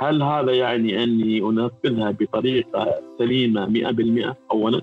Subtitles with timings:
[0.00, 4.82] هل هذا يعني أني أنفذها بطريقة سليمة 100% اولا؟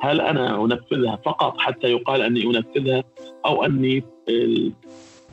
[0.00, 3.04] هل أنا أنفذها فقط حتى يقال أني أنفذها
[3.46, 4.04] أو أني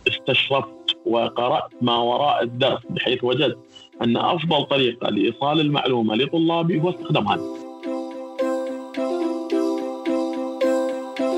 [0.07, 3.57] استشرفت وقرأت ما وراء الدرس بحيث وجدت
[4.01, 7.43] أن أفضل طريقة لإيصال المعلومة لطلابي هو استخدام هذا.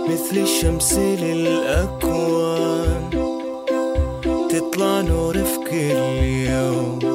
[0.10, 3.10] مثل الشمس للأكوان
[4.50, 7.15] تطلع نور في كل يوم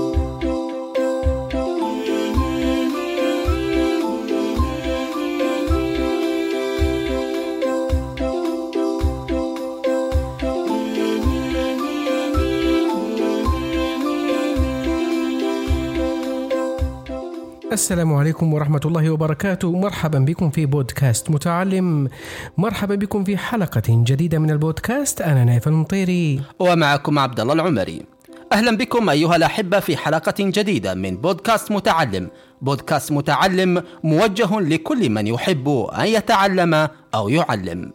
[17.73, 19.73] السلام عليكم ورحمة الله وبركاته.
[19.73, 22.09] مرحبا بكم في بودكاست متعلم.
[22.59, 25.21] مرحبا بكم في حلقة جديدة من البودكاست.
[25.21, 26.41] أنا نايف المطيري.
[26.59, 28.03] ومعكم عبد الله العمري.
[28.53, 32.29] أهلا بكم أيها الأحبة في حلقة جديدة من بودكاست متعلم.
[32.63, 37.93] بودكاست متعلم موجه لكل من يحب أن يتعلم أو يعلم.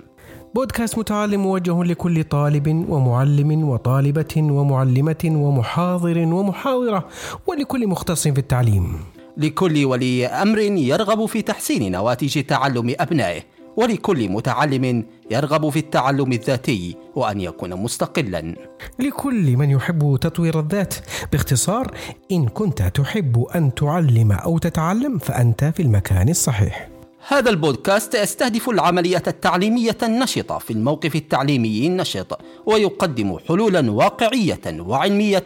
[0.56, 7.08] بودكاست متعلم موجه لكل طالب ومعلم وطالبة ومعلمة ومحاضر ومحاضرة
[7.48, 9.00] ولكل مختص في التعليم.
[9.38, 13.42] لكل ولي أمر يرغب في تحسين نواتج تعلم أبنائه
[13.78, 18.56] ولكل متعلم يرغب في التعلم الذاتي وأن يكون مستقلا
[19.00, 20.96] لكل من يحب تطوير الذات
[21.32, 21.92] باختصار
[22.32, 26.90] إن كنت تحب أن تعلم أو تتعلم فأنت في المكان الصحيح
[27.28, 35.46] هذا البودكاست يستهدف العملية التعليمية النشطة في الموقف التعليمي النشط ويقدم حلولا واقعية وعلمية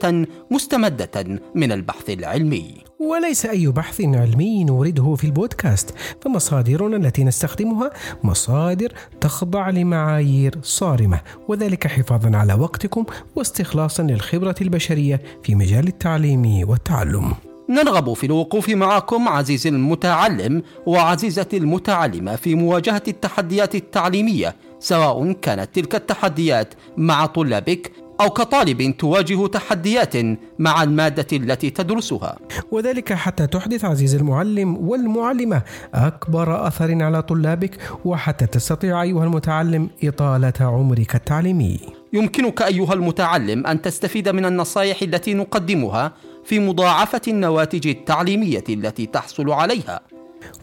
[0.52, 2.89] مستمدة من البحث العلمي.
[3.00, 7.92] وليس أي بحث علمي نورده في البودكاست فمصادرنا التي نستخدمها
[8.24, 13.06] مصادر تخضع لمعايير صارمة وذلك حفاظا على وقتكم
[13.36, 17.34] واستخلاصا للخبرة البشرية في مجال التعليم والتعلم.
[17.70, 25.96] نرغب في الوقوف معكم عزيزي المتعلم وعزيزتي المتعلمة في مواجهة التحديات التعليمية سواء كانت تلك
[25.96, 30.14] التحديات مع طلابك أو كطالب تواجه تحديات
[30.60, 32.38] مع المادة التي تدرسها.
[32.72, 35.62] وذلك حتى تحدث عزيزي المعلم والمعلمة
[35.94, 41.80] أكبر أثر على طلابك وحتى تستطيع أيها المتعلم إطالة عمرك التعليمي.
[42.14, 46.14] يمكنك أيها المتعلم أن تستفيد من النصائح التي نقدمها
[46.44, 50.00] في مضاعفة النواتج التعليمية التي تحصل عليها.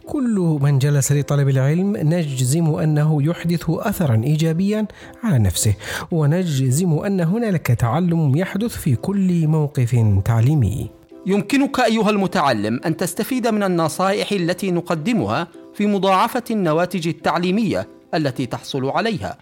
[0.07, 4.87] كل من جلس لطلب العلم نجزم أنه يحدث اثرا ايجابيا
[5.23, 5.75] على نفسه
[6.11, 10.91] ونجزم أن هنالك تعلم يحدث في كل موقف تعليمي.
[11.27, 18.87] يمكنك أيها المتعلم أن تستفيد من النصائح التي نقدمها في مضاعفة النواتج التعليمية التي تحصل
[18.87, 19.39] عليها.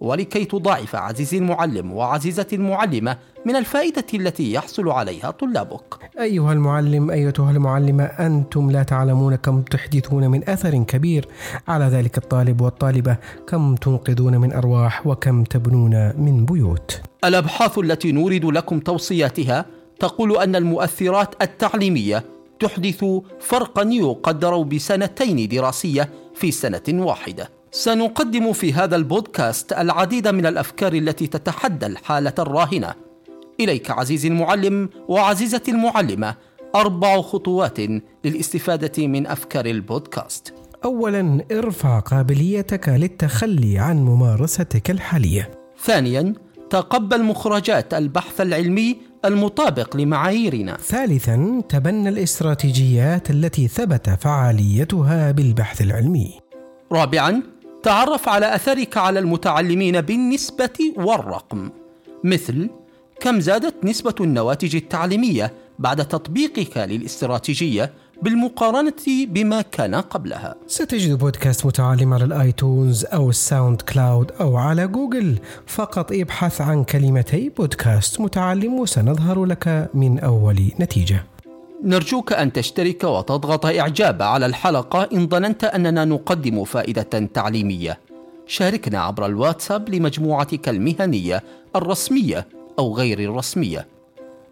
[0.00, 3.16] ولكي تضاعف عزيزي المعلم وعزيزتي المعلمة
[3.46, 5.94] من الفائدة التي يحصل عليها طلابك.
[6.20, 11.28] أيها المعلم أيتها المعلمة أنتم لا تعلمون كم تحدثون من أثر كبير
[11.68, 13.16] على ذلك الطالب والطالبة،
[13.46, 17.00] كم تنقذون من أرواح وكم تبنون من بيوت.
[17.24, 19.66] الأبحاث التي نورد لكم توصياتها
[20.00, 22.24] تقول أن المؤثرات التعليمية
[22.60, 23.04] تحدث
[23.40, 27.48] فرقا يقدر بسنتين دراسية في سنة واحدة.
[27.74, 32.94] سنقدم في هذا البودكاست العديد من الأفكار التي تتحدى الحالة الراهنة.
[33.60, 36.34] إليك عزيزي المعلم وعزيزتي المعلمة
[36.74, 37.78] أربع خطوات
[38.24, 40.54] للاستفادة من أفكار البودكاست.
[40.84, 45.50] اولا ارفع قابليتك للتخلي عن ممارستك الحالية.
[45.84, 46.34] ثانيا
[46.70, 50.76] تقبل مخرجات البحث العلمي المطابق لمعاييرنا.
[50.76, 56.40] ثالثا تبنى الاستراتيجيات التي ثبت فعاليتها بالبحث العلمي.
[56.92, 57.42] رابعا
[57.84, 61.70] تعرف على أثرك على المتعلمين بالنسبة والرقم.
[62.24, 62.70] مثل
[63.20, 72.14] كم زادت نسبة النواتج التعليمية بعد تطبيقك للاستراتيجية بالمقارنة بما كان قبلها؟ ستجد بودكاست متعلم
[72.14, 75.38] على ال iTunes أو ال SoundCloud أو على جوجل.
[75.66, 81.33] فقط ابحث عن كلمتي بودكاست متعلم وسنظهر لك من أول نتيجة.
[81.84, 87.98] نرجوك أن تشترك وتضغط إعجاب على الحلقة إن ظننت أننا نقدم فائدة تعليمية.
[88.46, 91.42] شاركنا عبر الواتساب لمجموعتك المهنية
[91.76, 92.46] الرسمية
[92.78, 93.86] أو غير الرسمية.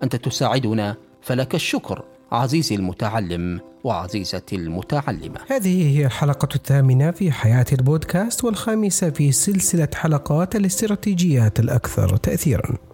[0.03, 2.03] أنت تساعدنا فلك الشكر
[2.33, 5.41] عزيزي المتعلم وعزيزتي المتعلمة.
[5.49, 12.92] هذه هي الحلقة الثامنة في حياة البودكاست والخامسة في سلسلة حلقات الاستراتيجيات الأكثر تأثيرا.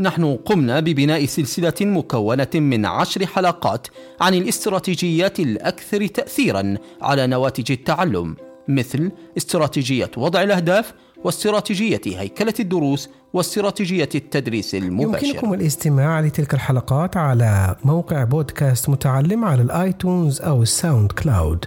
[0.00, 3.86] نحن قمنا ببناء سلسلة مكونة من عشر حلقات
[4.20, 8.36] عن الاستراتيجيات الأكثر تأثيرا على نواتج التعلم
[8.68, 10.92] مثل استراتيجية وضع الأهداف
[11.24, 15.26] واستراتيجية هيكلة الدروس واستراتيجية التدريس المباشر.
[15.26, 21.64] يمكنكم الاستماع لتلك الحلقات على موقع بودكاست متعلم على ال iTunes أو ال SoundCloud.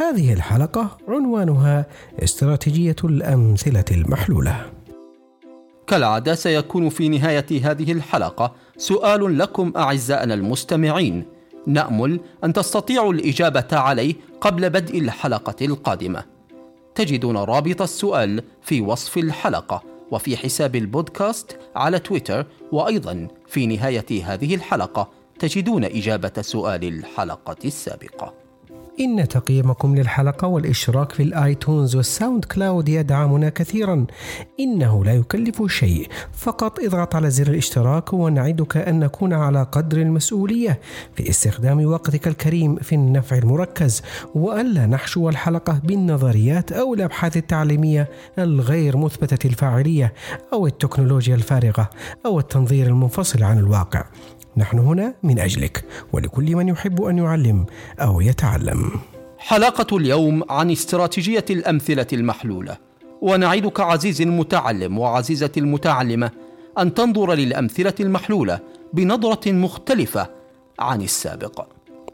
[0.00, 1.86] هذه الحلقة عنوانها
[2.22, 4.75] استراتيجية الأمثلة المحلولة.
[5.86, 11.24] كالعادة سيكون في نهاية هذه الحلقة سؤال لكم أعزائنا المستمعين.
[11.66, 16.24] نأمل أن تستطيعوا الإجابة عليه قبل بدء الحلقة القادمة.
[16.94, 24.54] تجدون رابط السؤال في وصف الحلقة وفي حساب البودكاست على تويتر وأيضا في نهاية هذه
[24.54, 28.45] الحلقة تجدون إجابة سؤال الحلقة السابقة.
[29.00, 34.06] إن تقييمكم للحلقة والإشراك في ال iTunes وال SoundCloud يدعمنا كثيرا.
[34.60, 36.08] إنه لا يكلف شيء.
[36.32, 40.80] فقط اضغط على زر الإشتراك ونعدك أن نكون على قدر المسؤولية.
[41.14, 44.02] في استخدام وقتك الكريم في النفع المركز.
[44.34, 48.08] وألا نحشو الحلقة بالنظريات أو الأبحاث التعليمية
[48.38, 50.12] الغير مثبتة الفاعلية
[50.52, 51.90] أو التكنولوجيا الفارغة
[52.26, 54.04] أو التنظير المنفصل عن الواقع.
[54.56, 57.66] نحن هنا من أجلك ولكل من يحب أن يعلم
[58.00, 58.90] أو يتعلم.
[59.38, 62.76] حلقة اليوم عن استراتيجية الأمثلة المحلولة
[63.22, 66.30] ونعدك عزيزي المتعلم وعزيزتي المتعلمة
[66.78, 68.60] أن تنظر للأمثلة المحلولة
[68.92, 70.30] بنظرة مختلفة
[70.78, 71.66] عن السابق.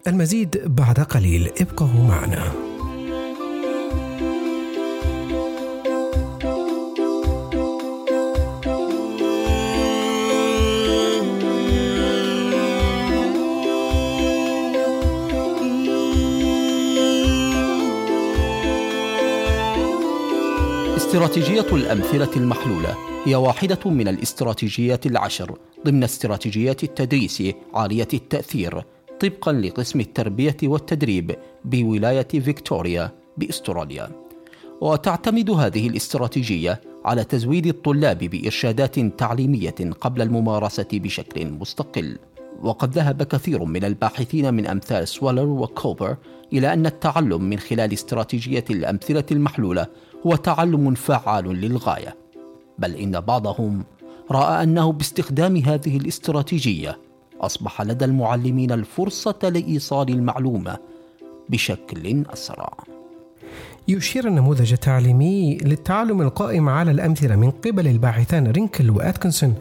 [0.07, 2.72] المزيد بعد قليل ابقوا معنا.
[21.13, 27.43] استراتيجية الأمثلة المحلولة هي واحدة من الاستراتيجيات العشر ضمن استراتيجيات التدريس
[27.75, 28.85] عالية التأثير
[29.21, 34.11] طبقا لقسم التربية والتدريب بولاية فيكتوريا بأستراليا.
[34.81, 42.19] وتعتمد هذه الاستراتيجية على تزويد الطلاب بإرشادات تعليمية قبل الممارسة بشكل مستقل.
[42.63, 46.17] وقد ذهب كثير من الباحثين من أمثال سوالر وكوبر
[46.53, 49.87] إلى أن التعلم من خلال استراتيجية الأمثلة المحلولة
[50.27, 52.17] هو تعلم فعال للغاية
[52.79, 53.85] بل إن بعضهم
[54.31, 56.99] رأى أنه باستخدام هذه الاستراتيجية
[57.41, 60.79] أصبح لدى المعلمين الفرصة لإيصال المعلومة
[61.49, 62.92] بشكل أسرع.
[63.89, 69.55] يشير النموذج التعليمي للتعلم القائم على الأمثلة من قبل الباحثان رينكل وأتكنسون.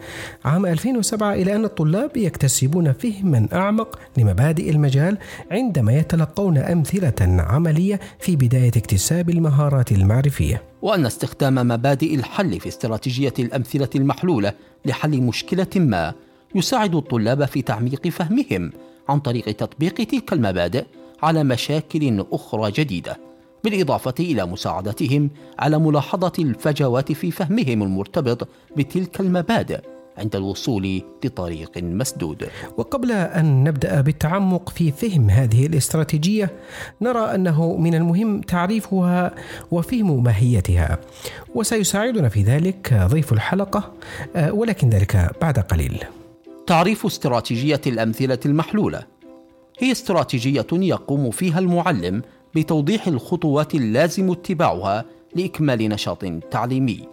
[0.45, 5.17] عام 2007 إلى أن الطلاب يكتسبون فهما أعمق لمبادئ المجال
[5.51, 10.61] عندما يتلقون أمثلة عملية في بداية اكتساب المهارات المعرفية.
[10.81, 14.53] وأن استخدام مبادئ الحل في استراتيجية الأمثلة المحلولة
[14.85, 16.13] لحل مشكلة ما
[16.55, 18.71] يساعد الطلاب في تعميق فهمهم
[19.09, 20.85] عن طريق تطبيق تلك المبادئ
[21.23, 23.30] على مشاكل أخرى جديدة.
[23.63, 25.29] بالإضافة إلى مساعدتهم
[25.59, 28.47] على ملاحظة الفجوات في فهمهم المرتبط
[28.77, 29.79] بتلك المبادئ
[30.17, 32.49] عند الوصول لطريق مسدود.
[32.77, 36.49] وقبل أن نبدأ بالتعمق في فهم هذه الاستراتيجية
[37.01, 39.35] نرى أنه من المهم تعريفها
[39.71, 40.97] وفهم ماهيتها
[41.55, 43.91] وسيساعدنا في ذلك ضيف الحلقة
[44.35, 46.03] آه، ولكن ذلك بعد قليل.
[46.67, 49.03] تعريف استراتيجية الأمثلة المحلولة
[49.79, 52.21] هي استراتيجية يقوم فيها المعلم
[52.55, 55.05] بتوضيح الخطوات اللازم اتباعها
[55.35, 57.07] لإكمال نشاط تعليمي.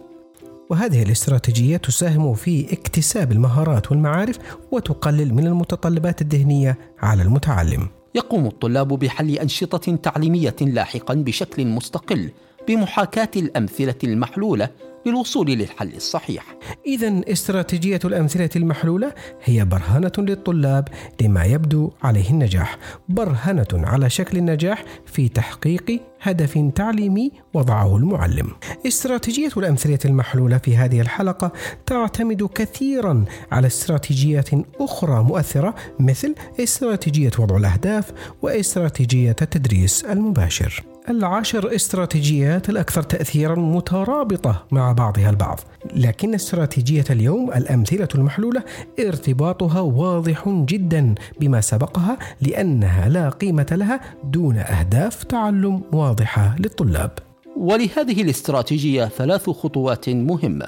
[0.69, 4.39] وهذه الاستراتيجية تساهم في اكتساب المهارات والمعارف
[4.71, 7.87] وتقلل من المتطلبات الذهنية على المتعلم.
[8.15, 12.31] يقوم الطلاب بحل أنشطة تعليمية لاحقا بشكل مستقل
[12.67, 14.69] بمحاكاة الأمثلة المحلولة
[15.05, 16.55] للوصول للحل الصحيح.
[16.85, 19.13] إذا استراتيجية الأمثلة المحلولة
[19.43, 20.87] هي برهنة للطلاب
[21.21, 22.77] لما يبدو عليه النجاح،
[23.09, 28.51] برهنة على شكل النجاح في تحقيق هدف تعليمي وضعه المعلم.
[28.87, 31.51] استراتيجية الأمثلة المحلولة في هذه الحلقة
[31.85, 40.83] تعتمد كثيرا على استراتيجيات أخرى مؤثرة مثل استراتيجية وضع الأهداف وإستراتيجية التدريس المباشر.
[41.09, 45.59] العشر استراتيجيات الأكثر تأثيرا مترابطة مع بعضها البعض.
[45.95, 48.63] لكن استراتيجية اليوم الأمثلة المحلولة
[48.99, 57.11] ارتباطها واضح جدا بما سبقها لأنها لا قيمة لها دون أهداف تعلم واضحة للطلاب.
[57.57, 60.67] ولهذه الاستراتيجية ثلاث خطوات مهمة.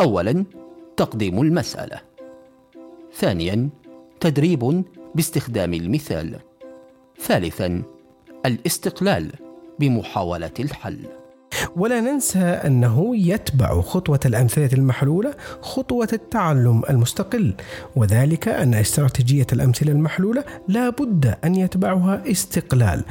[0.00, 0.44] أولا
[0.96, 2.00] تقديم المسألة.
[3.14, 3.68] ثانيا
[4.20, 6.38] تدريب باستخدام المثال.
[7.20, 7.82] ثالثا
[8.46, 9.43] الاستقلال.
[9.78, 10.98] بمحاولة الحل.
[11.76, 17.54] ولا ننسى أنه يتبع خطوة الأمثلة المحلولة خطوة التعلم المستقل
[17.96, 23.04] وذلك أن استراتيجية الأمثلة المحلولة لا بد أن يتبعها استقلال.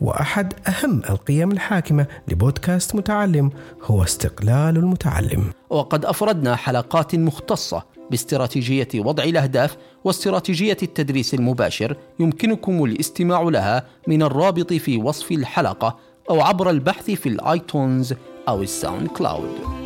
[0.00, 3.50] وأحد أهم القيم الحاكمة لبودكاست متعلم
[3.82, 5.44] هو استقلال المتعلم.
[5.70, 14.72] وقد أفردنا حلقات مختصة باستراتيجية وضع الأهداف واستراتيجية التدريس المباشر يمكنكم الاستماع لها من الرابط
[14.72, 15.98] في وصف الحلقة
[16.30, 18.14] أو عبر البحث في ال iTunes
[18.48, 19.85] أو ال SoundCloud.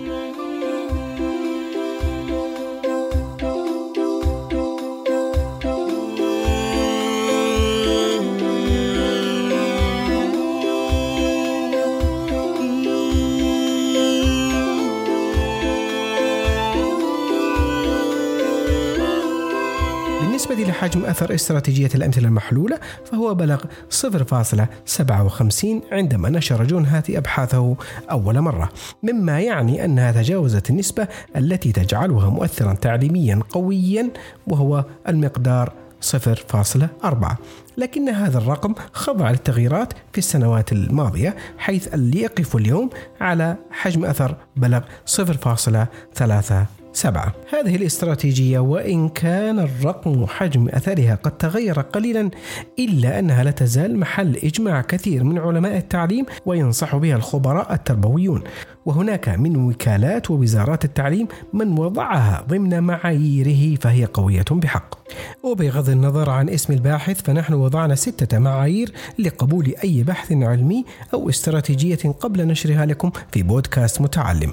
[20.61, 27.77] بالنسبة لحجم أثر استراتيجية الأمثلة المحلولة فهو بلغ 0.57 عندما نشر جون هاتي أبحاثه
[28.11, 28.69] أول مرة.
[29.03, 34.11] مما يعني أنها تجاوزت النسبة التي تجعلها مؤثرا تعليميا قويا
[34.47, 37.35] وهو المقدار 0.4
[37.77, 42.91] لكن هذا الرقم خضع للتغييرات في السنوات الماضية حيث يقف اليوم
[43.21, 47.35] على حجم أثر بلغ 0.3 سبعة.
[47.51, 52.31] هذه الاستراتيجية وإن كان الرقم وحجم أثرها قد تغير قليلا
[52.79, 58.43] إلا أنها لا تزال محل إجماع كثير من علماء التعليم وينصح بها الخبراء التربويون.
[58.87, 64.95] وهناك من وكالات ووزارات التعليم من وضعها ضمن معاييره فهي قوية بحق.
[65.43, 70.85] وبغض النظر عن اسم الباحث فنحن وضعنا ستة معايير لقبول أي بحث علمي
[71.15, 74.53] أو استراتيجية قبل نشرها لكم في بودكاست متعلم.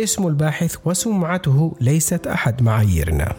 [0.00, 3.36] اسم الباحث وسمعته ليست أحد معاييرنا.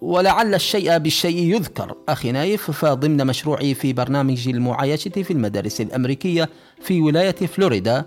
[0.00, 1.94] ولعل الشيء بالشيء يذكر.
[2.08, 6.48] أخي نايف فضمن مشروعي في برنامج المعايشة في المدارس الأمريكية
[6.80, 8.04] في ولاية فلوريدا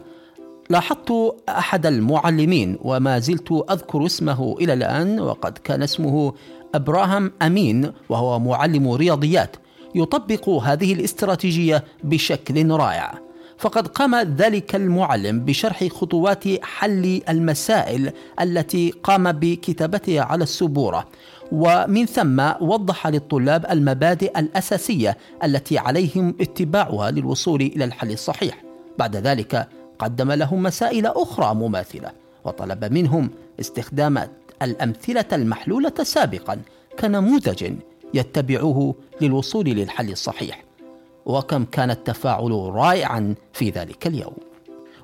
[0.70, 1.12] لاحظت
[1.50, 6.34] أحد المعلمين وما زلت أذكر اسمه إلى الآن وقد كان اسمه
[6.76, 9.56] أبراهام أمين وهو معلم رياضيات
[9.96, 13.14] يطبق هذه الاستراتيجية بشكل رائع.
[13.58, 21.08] فقد قام ذلك المعلم بشرح خطوات حل المسائل التي قام بكتابتها على السبورة
[21.52, 28.64] ومن ثم وضح للطلاب المبادئ الأساسية التي عليهم اتباعها للوصول إلى الحل الصحيح.
[28.98, 29.68] بعد ذلك
[30.00, 32.12] قدم لهم مسائل أخرى مماثلة
[32.46, 34.28] وطلب منهم استخدام
[34.62, 36.62] الأمثلة المحلولة سابقا
[37.00, 37.74] كنموذج
[38.14, 40.64] يتبعوه للوصول للحل الصحيح.
[41.26, 44.36] وكم كان التفاعل رائعا في ذلك اليوم.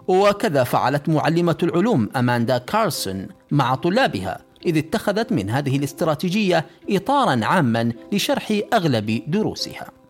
[0.07, 7.91] وكذا فعلت معلمة العلوم أماندا كارسون مع طلابها إذ اتخذت من هذه الاستراتيجية إطارا عاما
[8.11, 10.00] لشرح أغلب دروسها.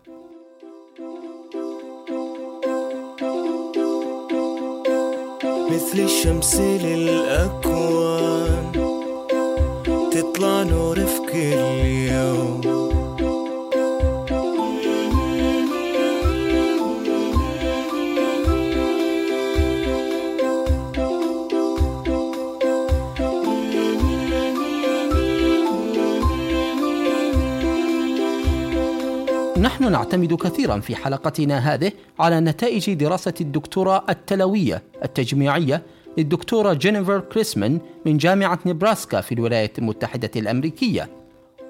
[5.72, 7.52] مثل الشمس للأكوان
[10.12, 12.81] تطلع نور في كل يوم.
[29.62, 35.82] نحن نعتمد كثيرا في حلقتنا هذه على نتائج دراسة الدكتوراه التلوية التجميعية
[36.18, 41.10] للدكتورة جينيفر كريسمان من جامعة نبراسكا في الولايات المتحدة الأمريكية.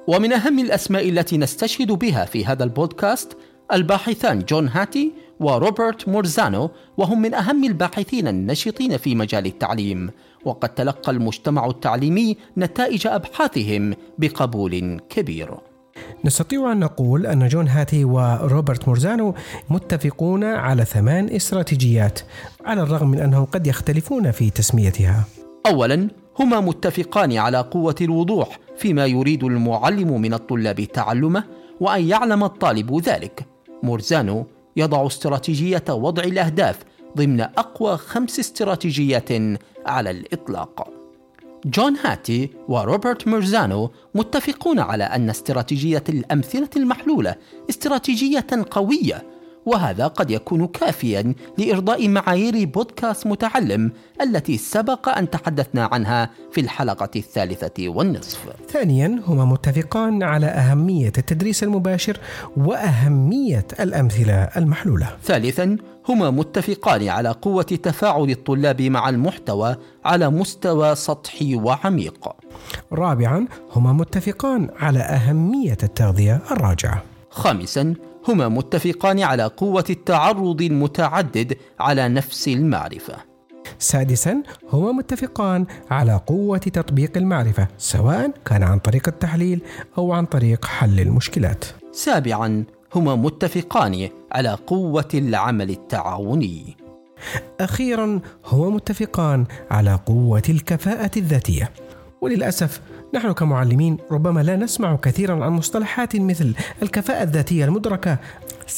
[0.07, 3.37] ومن أهم الأسماء التي نستشهد بها في هذا البودكاست
[3.73, 10.11] الباحثان جون هاتي وروبرت مارزانو وهم من أهم الباحثين النشطين في مجال التعليم.
[10.45, 15.72] وقد تلقى المجتمع التعليمي نتائج أبحاثهم بقبول كبير.
[16.25, 19.35] نستطيع أن نقول أن جون هاتي وروبرت مارزانو
[19.71, 22.21] متفقون على ثمان استراتيجيات
[22.65, 25.25] على الرغم من أنهم قد يختلفون في تسميتها.
[25.67, 31.45] أولا هما متفقان على قوة الوضوح فيما يريد المعلم من الطلاب تعلمه
[31.81, 33.47] وأن يعلم الطالب ذلك.
[33.83, 34.47] مارزانو
[34.77, 36.79] يضع استراتيجية وضع الأهداف
[37.17, 39.29] ضمن أقوى خمس استراتيجيات
[39.87, 41.02] على الإطلاق.
[41.65, 47.35] جون هاتي وروبرت ميرزانو متفقون على أن استراتيجية الأمثلة المحلولة
[47.71, 49.33] استراتيجية قوية
[49.67, 57.11] وهذا قد يكون كافيا لإرضاء معايير بودكاست متعلم التي سبق أن تحدثنا عنها في الحلقة
[57.17, 58.39] الثالثة والنصف.
[58.69, 62.19] ثانيا هما متفقان على أهمية التدريس المباشر
[62.57, 65.17] وأهمية الأمثلة المحلولة.
[65.23, 65.77] ثالثا
[66.09, 72.29] هما متفقان على قوة تفاعل الطلاب مع المحتوى على مستوى سطحي وعميق.
[72.93, 77.03] رابعا هما متفقان على أهمية التغذية الراجعة.
[77.31, 77.95] خامسا
[78.29, 83.15] هما متفقان على قوة التعرض المتعدد على نفس المعرفة.
[83.79, 84.43] سادسا
[84.73, 89.63] هما متفقان على قوة تطبيق المعرفة سواء كان عن طريق التحليل
[89.99, 91.65] أو عن طريق حل المشكلات.
[91.93, 96.77] سابعا هما متفقان على قوة العمل التعاوني.
[97.61, 101.71] أخيرا هما متفقان على قوة الكفاءة الذاتية.
[102.21, 102.81] وللأسف
[103.15, 108.19] نحن كمعلمين ربما لا نسمع كثيرا عن مصطلحات مثل الكفاءة الذاتية المدركة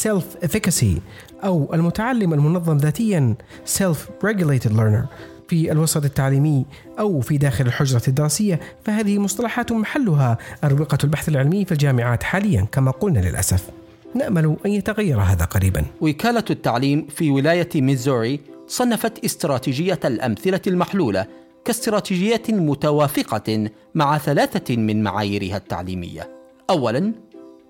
[0.05, 1.01] self efficacy
[1.45, 3.35] أو المتعلم المنظم ذاتيا
[3.79, 5.07] self regulated learner.
[5.49, 6.67] في الوسط التعليمي
[6.99, 12.91] أو في داخل الحجرة الدراسية فهذه مصطلحات محلها أروقة البحث العلمي في الجامعات حاليا كما
[12.91, 13.71] قلنا للأسف.
[14.15, 21.27] نأمل أن يتغير هذا قريبا وكالة التعليم في ولاية ميزوري صنفت استراتيجية الأمثلة المحلولة
[21.65, 26.31] كاستراتيجية متوافقة مع ثلاثة من معاييرها التعليمية.
[26.71, 27.13] أولاً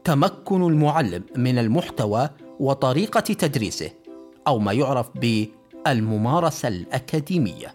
[0.05, 3.91] تمكن المعلم من المحتوى وطريقة تدريسه
[4.47, 7.75] أو ما يعرف بالممارسة الأكاديمية.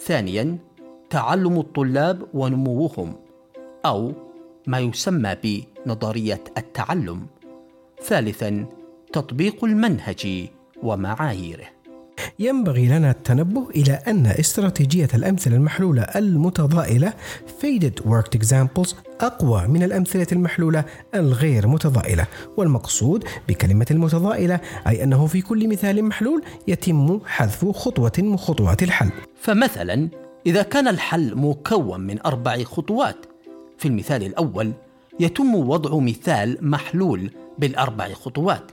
[0.00, 0.58] ثانياً
[1.10, 3.14] تعلم الطلاب ونموهم
[3.86, 4.12] أو
[4.66, 7.26] ما يسمى بنظرية التعلم.
[8.04, 8.66] ثالثاً
[9.12, 10.48] تطبيق المنهج
[10.82, 11.78] ومعاييره.
[12.38, 17.12] ينبغي لنا التنبه إلى أن استراتيجية الأمثلة المحلولة المتضائلة
[17.60, 22.26] Faded Worked Examples أقوى من الأمثلة المحلولة الغير متضائلة
[22.56, 29.10] والمقصود بكلمة المتضائلة أي أنه في كل مثال محلول يتم حذف خطوة من خطوات الحل
[29.40, 30.08] فمثلا
[30.46, 33.16] إذا كان الحل مكون من أربع خطوات
[33.78, 34.72] في المثال الأول
[35.20, 38.70] يتم وضع مثال محلول بالأربع خطوات.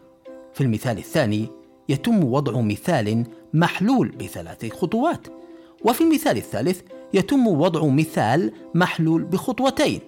[0.54, 1.48] في المثال الثاني
[1.90, 5.28] يتم وضع مثال محلول بثلاث خطوات.
[5.86, 6.82] وفي المثال الثالث
[7.14, 10.00] يتم وضع مثال محلول بخطوتين.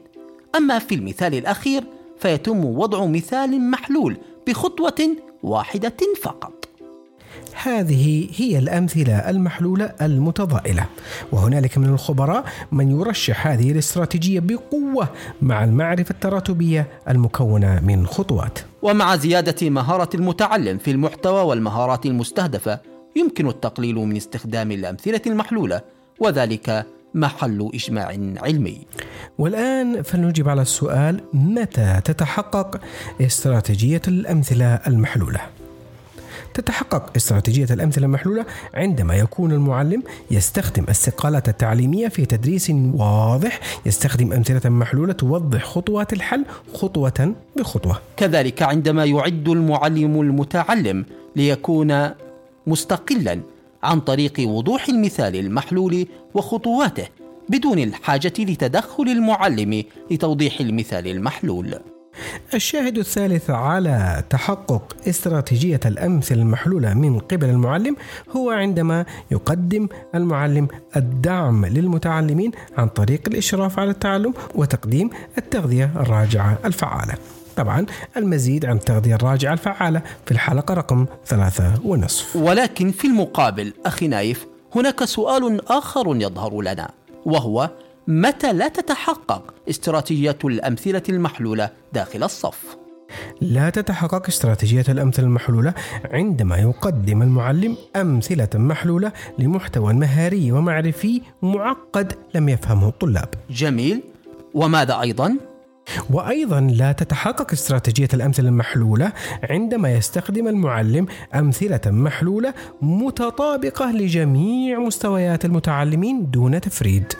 [0.55, 1.83] أما في المثال الأخير
[2.19, 4.17] فيتم وضع مثال محلول
[4.47, 5.09] بخطوة
[5.43, 6.69] واحدة فقط.
[7.63, 10.85] هذه هي الأمثلة المحلولة المتضائلة.
[11.31, 15.07] وهنالك من الخبراء من يرشح هذه الاستراتيجية بقوة
[15.41, 18.59] مع المعرفة التراتبية المكونة من خطوات.
[18.81, 22.79] ومع زيادة مهارة المتعلم في المحتوى والمهارات المستهدفة
[23.15, 25.81] يمكن التقليل من استخدام الأمثلة المحلولة
[26.19, 28.05] وذلك محل إجماع
[28.37, 28.81] علمي
[29.37, 32.81] والآن فلنجيب على السؤال متى تتحقق
[33.21, 35.39] استراتيجية الأمثلة المحلولة؟
[36.57, 37.11] تتحقق.
[37.15, 43.59] استراتيجية الأمثلة المحلولة عندما يكون المعلم يستخدم السقالات التعليمية في تدريس واضح.
[43.85, 48.01] يستخدم أمثلة محلولة توضح خطوات الحل خطوة بخطوة.
[48.17, 52.09] كذلك عندما يعد المعلم المتعلم ليكون
[52.67, 53.39] مستقلا
[53.83, 57.07] عن طريق وضوح المثال المحلول وخطواته
[57.49, 61.79] بدون الحاجة لتدخل المعلم لتوضيح المثال المحلول.
[62.53, 67.95] الشاهد الثالث على تحقق استراتيجية الأمثلة المحلولة من قبل المعلم
[68.35, 77.13] هو عندما يقدم المعلم الدعم للمتعلمين عن طريق الإشراف على التعلم وتقديم التغذية الراجعة الفعالة.
[77.55, 77.85] طبعا
[78.17, 82.35] المزيد عن التغذية الراجعة الفعالة في الحلقة رقم ثلاثة ونصف.
[82.35, 86.91] ولكن في المقابل أخي نايف هناك سؤال آخر يظهر لنا
[87.25, 87.69] وهو
[88.07, 92.77] متى لا تتحقق استراتيجية الأمثلة المحلولة داخل الصف؟
[93.41, 95.73] لا تتحقق استراتيجية الأمثلة المحلولة
[96.11, 103.29] عندما يقدم المعلم أمثلة محلولة لمحتوى مهاري ومعرفي معقد لم يفهمه الطلاب.
[103.49, 104.03] جميل،
[104.53, 105.37] وماذا أيضا؟
[106.09, 109.11] وأيضا لا تتحقق استراتيجية الأمثلة المحلولة
[109.43, 117.13] عندما يستخدم المعلم أمثلة محلولة متطابقة لجميع مستويات المتعلمين دون تفريد.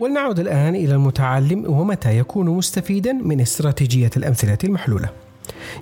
[0.00, 5.08] ولنعود الآن إلى المتعلم ومتى يكون مستفيدا من استراتيجية الأمثلة المحلولة.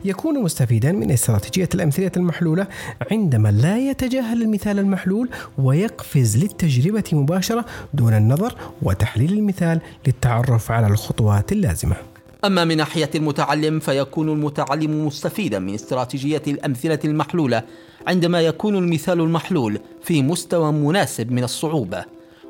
[0.04, 2.66] يكون مستفيدا من استراتيجية الأمثلة المحلولة
[3.10, 11.52] عندما لا يتجاهل المثال المحلول ويقفز للتجربة مباشرة دون النظر وتحليل المثال للتعرف على الخطوات
[11.52, 11.96] اللازمة.
[12.44, 17.62] أما من ناحية المتعلم فيكون المتعلم مستفيدا من استراتيجية الأمثلة المحلولة
[18.06, 22.04] عندما يكون المثال المحلول في مستوى مناسب من الصعوبة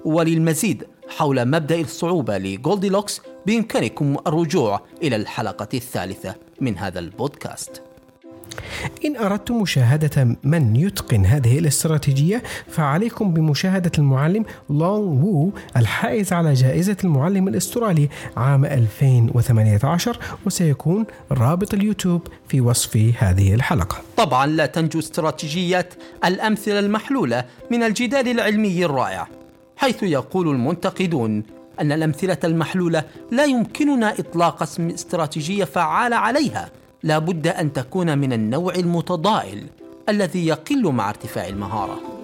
[0.05, 7.83] وللمزيد حول مبدأ الصعوبة لجولديلوكس بإمكانكم الرجوع إلى الحلقة الثالثة من هذا البودكاست.
[9.05, 16.97] إن أردتم مشاهدة من يتقن هذه الاستراتيجية فعليكم بمشاهدة المعلم لونغ وو الحائز على جائزة
[17.05, 25.89] المعلم الأسترالي عام 2018 وسيكون رابط اليوتيوب في وصف هذه الحلقة طبعا لا تنجو استراتيجية
[26.25, 29.29] الأمثلة المحلولة من الجدال العلمي الرائع
[29.77, 31.43] حيث يقول المنتقدون
[31.81, 36.71] أن الأمثلة المحلولة لا يمكننا إطلاق اسم استراتيجية فعالة عليها.
[37.03, 39.67] لا بد أن تكون من النوع المتضائل
[40.09, 42.16] الذي يقل مع ارتفاع المهارة.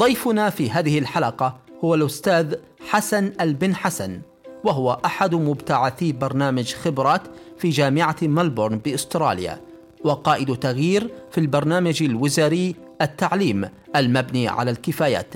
[0.00, 2.54] ضيفنا في هذه الحلقة هو الأستاذ
[2.88, 4.20] حسن البن حسن
[4.64, 7.22] وهو أحد مبتعثي برنامج خبرات
[7.58, 9.60] في جامعة ملبورن بأستراليا
[10.04, 15.34] وقائد تغيير في البرنامج الوزاري التعليم المبني على الكفايات.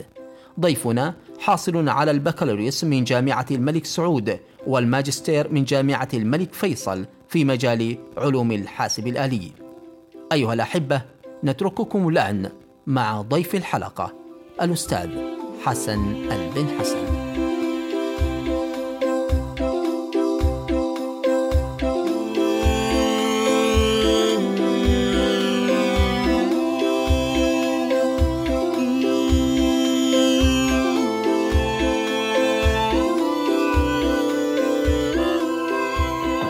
[0.61, 7.98] ضيفنا حاصل على البكالوريوس من جامعة الملك سعود والماجستير من جامعة الملك فيصل في مجال
[8.18, 9.53] علوم الحاسب الآلي.
[10.33, 11.03] أيها الأحبة
[11.44, 12.50] نترككم الآن
[12.87, 14.23] مع ضيف الحلقة.
[14.62, 15.10] الأستاذ
[15.64, 16.00] حسن
[16.32, 16.98] البن حسن.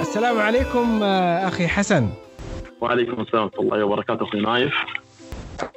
[0.01, 2.09] السلام عليكم آه، أخي حسن.
[2.81, 4.75] وعليكم السلام ورحمة الله وبركاته أخوي نايف.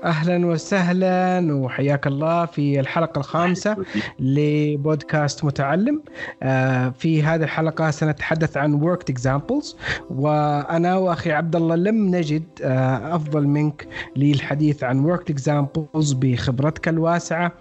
[0.03, 3.77] أهلا وسهلا وحياك الله في الحلقة الخامسة
[4.19, 6.01] لبودكاست متعلم.
[6.43, 9.75] آه، في هذه الحلقة سنتحدث عن worked examples
[10.09, 17.51] وأنا وأخي عبد الله لم نجد آه، أفضل منك للحديث عن worked examples بخبرتك الواسعة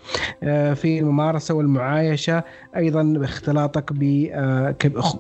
[0.43, 2.43] آه، في الممارسة والمعايشة.
[2.77, 3.93] أيضا باختلاطك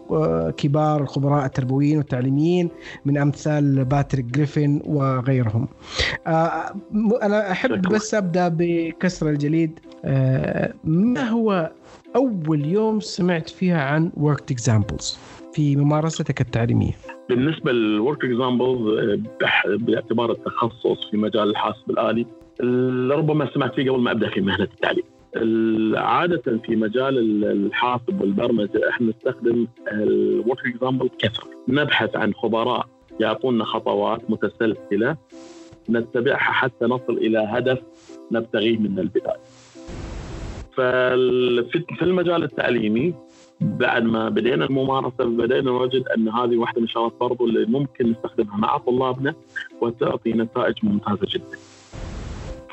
[0.00, 2.68] بكبار الخبراء التربويين والتعليميين
[3.04, 5.68] من أمثال باتريك جريفن وغيرهم.
[6.26, 9.80] أنا أحب بس أبدأ بكسر الجليد.
[10.04, 11.70] آه، ما هو
[12.16, 15.16] أول يوم سمعت فيها عن worked examples
[15.52, 16.92] في ممارستك التعليمية؟
[17.28, 18.78] بالنسبة لل worked examples
[19.66, 22.26] باعتبار التخصص في مجال الحاسب الآلي
[23.14, 25.04] ربما سمعت فيه قبل ما أبدأ في مهنة التعليم.
[25.96, 32.86] عادة في مجال الحاسب والبرمجة إحنا نستخدم ال worked example كثرة نبحث عن خبراء
[33.20, 35.16] يعطونا خطوات متسلسلة
[35.90, 37.78] نتبعها حتى نصل إلى هدف
[38.32, 39.40] نبتغيه من البداية.
[40.72, 43.14] ففي المجال التعليمي
[43.60, 48.56] بعد ما بدينا الممارسة بدينا نوجد أن هذه واحدة من الشغلات برضو اللي ممكن نستخدمها
[48.56, 49.34] مع طلابنا
[49.80, 51.58] وتعطي نتائج ممتازة جدا.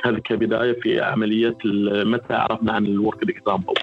[0.03, 1.57] هذه كبداية في عملية
[2.03, 3.73] متى عرفنا عن ال worked example.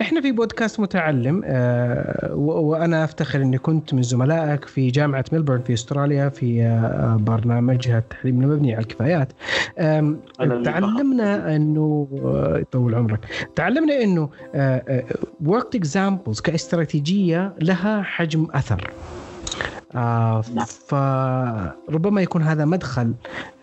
[0.00, 5.72] إحنا في بودكاست متعلم آه، وأنا أفتخر إني كنت من زملائك في جامعة ملبورن في
[5.72, 9.32] أستراليا في آه، برنامجها التعليم المبني على الكفايات.
[10.64, 13.48] تعلمنا إنه آه، يطول عمرك.
[13.56, 14.28] تعلمنا إنه
[15.44, 18.90] worked examples كاستراتيجية لها حجم أثر.
[19.96, 20.40] آه
[20.88, 23.14] فربما يكون هذا مدخل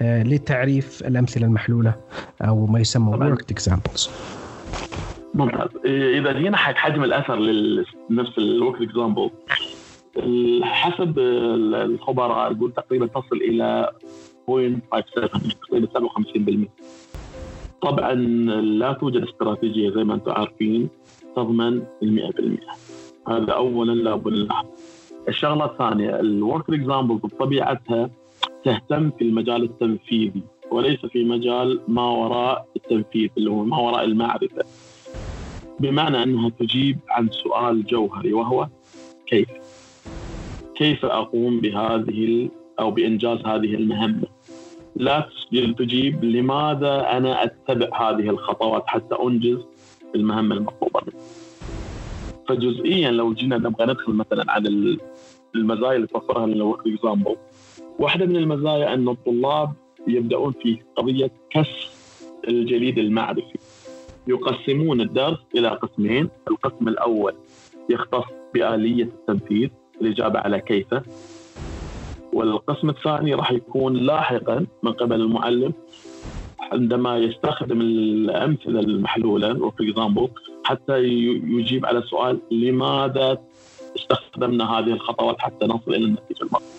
[0.01, 1.95] آه لتعريف الأمثلة المحلولة
[2.41, 4.09] أو ما يسمى worked examples.
[5.33, 5.69] ممتاز.
[5.85, 7.35] إذا جينا حق حجم الأثر
[8.09, 9.29] لنفس الوقت اكزامبل
[10.63, 13.91] حسب الخبراء يقول تقريبا تصل إلى
[14.49, 15.87] 0.57 تقريبا
[16.67, 16.67] 57%
[17.81, 18.13] طبعا
[18.61, 20.89] لا توجد استراتيجية زي ما أنتم عارفين
[21.35, 22.31] تضمن ال
[23.27, 24.65] 100% هذا اولا لابد نلاحظ
[25.27, 28.09] الشغلة الثانية ال worked example بطبيعتها
[28.65, 34.63] تهتم في المجال التنفيذي وليس في مجال ما وراء التنفيذ اللي هو ما وراء المعرفة
[35.79, 38.67] بمعنى أنها تجيب عن سؤال جوهري وهو
[39.27, 39.49] كيف؟
[40.75, 44.27] كيف أقوم بهذه أو بإنجاز هذه المهمة؟
[44.95, 49.57] لا تجيب لماذا أنا أتبع هذه الخطوات حتى أنجز
[50.15, 51.21] المهمة المطلوبة مني.
[52.47, 54.97] فجزئيا لو جينا نبغى ندخل مثلا على
[55.55, 57.35] المزايا اللي توفرها لنا اكزامبل
[57.99, 59.73] واحدة من المزايا أن الطلاب
[60.07, 61.89] يبدأون في قضية كسر
[62.47, 63.57] الجليد المعرفي.
[64.27, 66.29] يقسمون الدرس إلى قسمين.
[66.51, 67.33] القسم الأول
[67.89, 69.69] يختص بآلية التنفيذ
[70.01, 70.87] الإجابة على كيف
[72.33, 75.73] والقسم الثاني راح يكون لاحقا من قبل المعلم
[76.59, 80.29] عندما يستخدم الأمثلة المحلولة for example
[80.63, 81.03] حتى
[81.57, 83.37] يجيب على سؤال لماذا
[83.95, 86.71] استخدمنا هذه الخطوات حتى نصل إلى النتيجة المطلوبة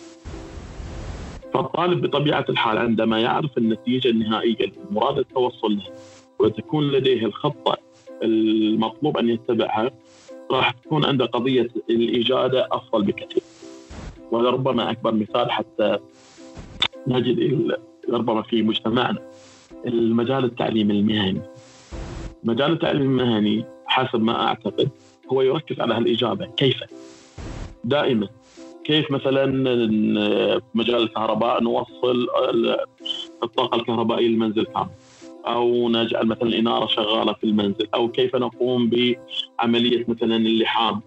[1.55, 5.93] فالطالب بطبيعة الحال عندما يعرف النتيجة النهائية المراد التوصل لها
[6.39, 7.77] وتكون لديه الخطة
[8.23, 9.91] المطلوب أن يتبعها
[10.51, 13.43] راح تكون عنده قضية الإجادة أفضل بكثير.
[14.31, 15.99] وهذا ربما أكبر مثال حتى
[17.07, 17.79] نجد
[18.11, 19.19] ربما في مجتمعنا.
[19.87, 21.41] المجال التعليم المهني.
[22.45, 24.89] مجال التعليم المهني حسب ما أعتقد
[25.33, 26.77] هو يركز على الإجابة كيف؟
[27.85, 28.29] دائما.
[28.85, 29.47] كيف مثلا
[30.75, 32.29] مجال الكهرباء نوصل
[33.43, 34.89] الطاقة الكهربائية للمنزل كامل
[35.47, 41.01] أو نجعل مثلا الإنارة شغالة في المنزل أو كيف نقوم بعملية مثلا اللحام.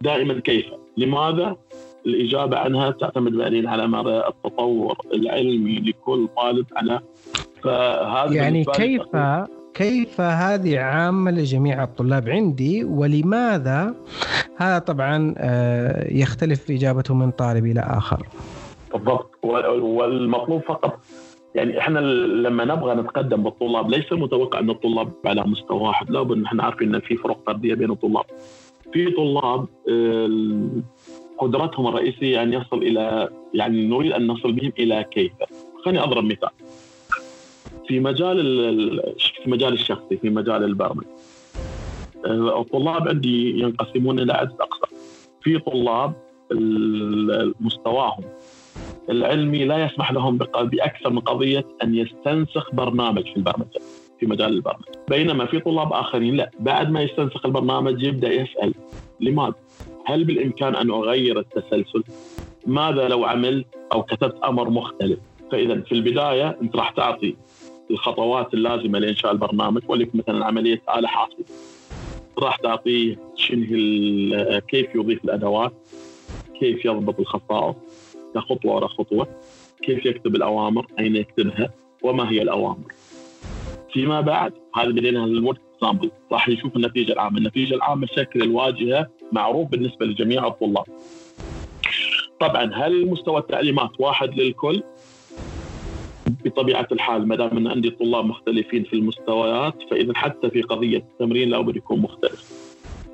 [0.00, 1.56] دائما كيف؟ لماذا؟
[2.06, 7.00] الإجابة عنها تعتمد بعدين على مدى التطور العلمي لكل طالب على
[7.62, 9.02] فهذا يعني كيف
[9.74, 13.94] كيف هذه عامة لجميع الطلاب عندي ولماذا
[14.56, 18.26] هذا طبعا آه، يختلف إجابته من طالب إلى آخر
[18.92, 20.98] بالضبط وال- والمطلوب فقط
[21.54, 26.62] يعني إحنا لما نبغى نتقدم بالطلاب ليس المتوقع أن الطلاب على مستوى واحد لابد إحنا
[26.62, 28.24] عارفين إن في فروق فرديه بين الطلاب.
[28.92, 30.82] في طلاب ال-
[31.38, 35.32] قدرتهم الرئيسية أن يصل إلى يعني نريد أن نصل بهم إلى كيف.
[35.84, 36.50] خليني أضرب مثال.
[37.88, 39.14] في مجال ال- ال-
[39.44, 41.06] في مجال الشخصي في مجال البرمجة.
[42.26, 44.98] ال- الطلاب عندي ينقسمون إلى عده أقسام.
[45.42, 46.12] في طلاب
[47.60, 48.24] مستواهم
[49.10, 53.80] العلمي لا يسمح لهم بأكثر من قضية أن يستنسخ برنامج في البرمجة
[54.20, 58.74] في مجال البرمجة، بينما في طلاب آخرين لا بعد ما يستنسخ البرنامج يبدأ يسأل
[59.20, 59.54] لماذا؟
[60.04, 62.02] هل بالإمكان أن أغير التسلسل؟
[62.66, 65.18] ماذا لو عملت أو كتبت أمر مختلف؟
[65.52, 67.34] فإذا في البداية أنت راح تعطي
[67.90, 71.44] الخطوات اللازمة لإنشاء البرنامج وليكن مثلا عملية آلة حاسبة.
[72.38, 75.72] راح تعطيه شنو كيف يضيف الأدوات،
[76.60, 77.76] كيف يضبط الخصائص،
[78.36, 79.26] خطوة ورا خطوة
[79.82, 81.70] كيف يكتب الأوامر أين يكتبها
[82.02, 82.92] وما هي الأوامر.
[83.92, 87.38] فيما بعد هذا بدينا ال worked example راح يشوف النتيجة العامة.
[87.38, 90.84] النتيجة العامة شكل الواجهة معروف بالنسبة لجميع الطلاب.
[92.40, 94.82] طبعا هل مستوى التعليمات واحد للكل؟
[96.44, 101.50] بطبيعة الحال ما دام أن عندي طلاب مختلفين في المستويات فإذا حتى في قضية التمرين
[101.50, 102.52] لابد يكون مختلف.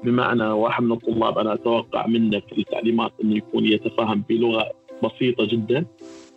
[0.04, 4.70] بمعنى واحد من الطلاب أنا أتوقع منه في التعليمات أنه يكون يتفاهم بلغة
[5.04, 5.86] بسيطة جدا.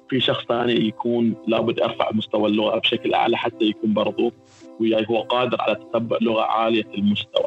[0.09, 4.31] في شخص ثاني يكون لابد ارفع مستوى اللغة بشكل أعلى حتى يكون برضو
[4.79, 7.45] وياي هو قادر على تتبع لغة عالية المستوى.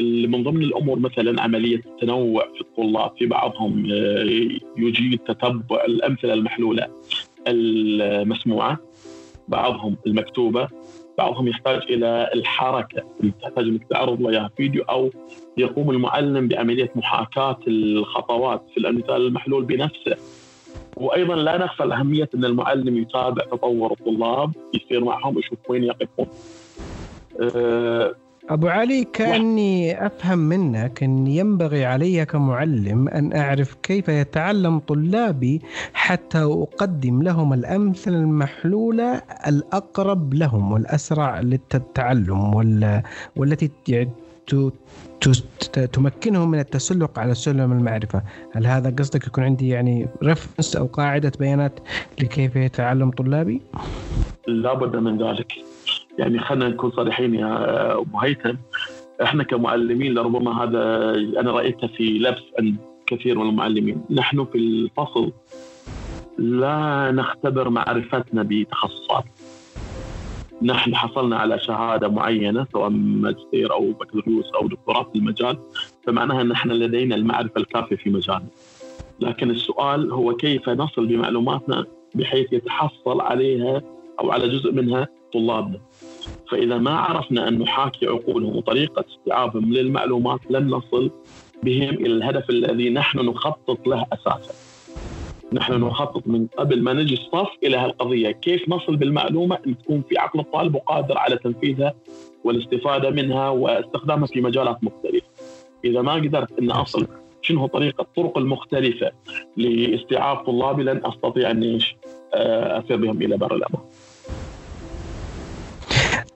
[0.00, 6.88] من ضمن الأمور مثلا عملية التنوع في الطلاب في بعضهم آه، يجيد تتبع الأمثلة المحلولة.
[7.46, 8.78] المسموعة
[9.48, 10.68] بعضهم المكتوبة
[11.18, 13.02] بعضهم يحتاج إلى الحركة
[13.42, 15.10] تحتاج إنك تعرض له فيديو أو
[15.56, 20.16] يقوم المعلم بعملية محاكاة الخطوات في الامثال المحلول بنفسه
[20.96, 26.26] وأيضا لا نغفل اهميه إن المعلم يتابع تطور الطلاب يصير معهم يشوف وين يقفون.
[27.40, 28.14] أه
[28.48, 35.60] أبو علي كأني أفهم منك أن ينبغي علي كمعلم أن أعرف كيف يتعلم طلابي
[35.94, 43.02] حتى أقدم لهم الأمثلة المحلولة الأقرب لهم والأسرع للتعلم وال...
[43.36, 44.10] والتي يعني
[44.46, 44.72] ت...
[45.20, 45.78] ت...
[45.78, 48.22] تمكنهم من التسلق على سلم المعرفة
[48.52, 51.80] هل هذا قصدك يكون عندي يعني رفرنس أو قاعدة بيانات
[52.20, 53.62] لكيف يتعلم طلابي؟
[54.46, 55.52] لابد من ذلك.
[56.20, 58.54] يعني خلينا نكون صريحين يا أبو هيثم
[59.22, 65.32] إحنا كمعلمين لربما هذا أنا رأيته في لبس عند كثير من المعلمين، نحن في الفصل
[66.38, 69.24] لا نختبر معرفتنا بتخصصات.
[70.62, 75.58] نحن حصلنا على شهادة معينة سواء ماجستير أو بكالوريوس أو دكتوراه في المجال
[76.06, 78.48] فمعناها ان إحنا لدينا المعرفة الكافية في مجالنا.
[79.20, 83.82] لكن السؤال هو كيف نصل بمعلوماتنا بحيث يتحصل عليها
[84.20, 85.80] أو على جزء منها طلابنا.
[86.50, 91.10] فإذا ما عرفنا أن نحاكي عقولهم وطريقة استيعابهم للمعلومات لن نصل
[91.62, 94.54] بهم إلى الهدف الذي نحن نخطط له أساسا.
[95.52, 100.18] نحن نخطط من قبل ما نجي الصف إلى هالقضية، كيف نصل بالمعلومة أن تكون في
[100.18, 101.94] عقل الطالب وقادر على تنفيذها
[102.44, 105.26] والاستفادة منها واستخدامها في مجالات مختلفة.
[105.84, 107.06] إذا ما قدرت أن أصل
[107.42, 109.10] شنو طريقة الطرق المختلفة
[109.56, 111.96] لاستيعاب طلابي لن أستطيع اني إيش
[112.34, 113.82] اسير بهم إلى بر الامان.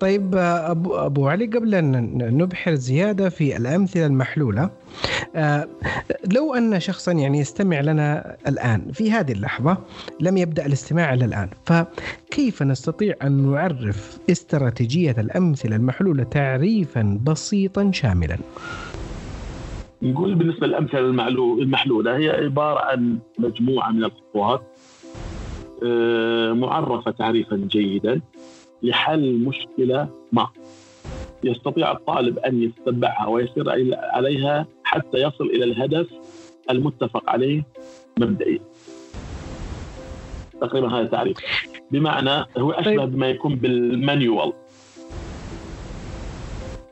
[0.01, 4.71] طيب أبو, أبو علي قبل أن نبحر زيادة في الأمثلة المحلولة
[6.35, 9.79] لو أن شخصا يعني يستمع لنا الآن في هذه اللحظة
[10.21, 18.39] لم يبدأ الاستماع إلى الآن فكيف نستطيع أن نعرف استراتيجية الأمثلة المحلولة تعريفا بسيطا شاملا؟
[20.03, 24.63] نقول بالنسبة للأمثلة المحلولة هي عبارة عن مجموعة من الخطوات
[26.59, 28.21] معرفة تعريفا جيدا.
[28.83, 30.49] لحل مشكلة ما.
[31.45, 36.07] يستطيع الطالب أن يتبعها ويسير عليها حتى يصل إلى الهدف
[36.71, 37.67] المتفق عليه
[38.19, 38.61] مبدئيا.
[40.61, 41.37] تقريبا هذا التعريف
[41.91, 44.53] بمعنى هو أشبه بما يكون بالمانيوال.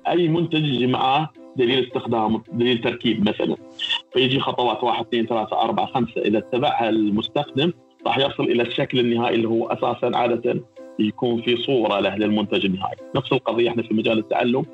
[0.09, 3.57] أي منتج يجي معاه دليل استخدام دليل تركيب مثلا.
[4.13, 6.21] فيجي خطوات واحد اثنين ثلاثة أربعة خمسة.
[6.21, 7.73] إذا اتبعها المستخدم
[8.07, 10.61] راح يصل إلى الشكل النهائي اللي هو أساسا عادة
[10.99, 14.65] يكون في صورة له للمنتج النهائي، نفس القضية إحنا في مجال التعلم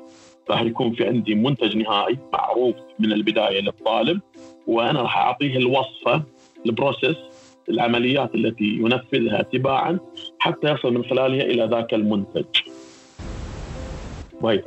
[0.49, 4.19] راح يكون في عندي منتج نهائي معروف من البداية للطالب
[4.67, 6.23] وأنا راح أعطيه الوصفة
[6.65, 7.15] البروسيس
[7.69, 9.99] العمليات التي ينفذها تباعا
[10.39, 12.45] حتى يصل من خلالها إلى ذاك المنتج.
[14.41, 14.63] وهي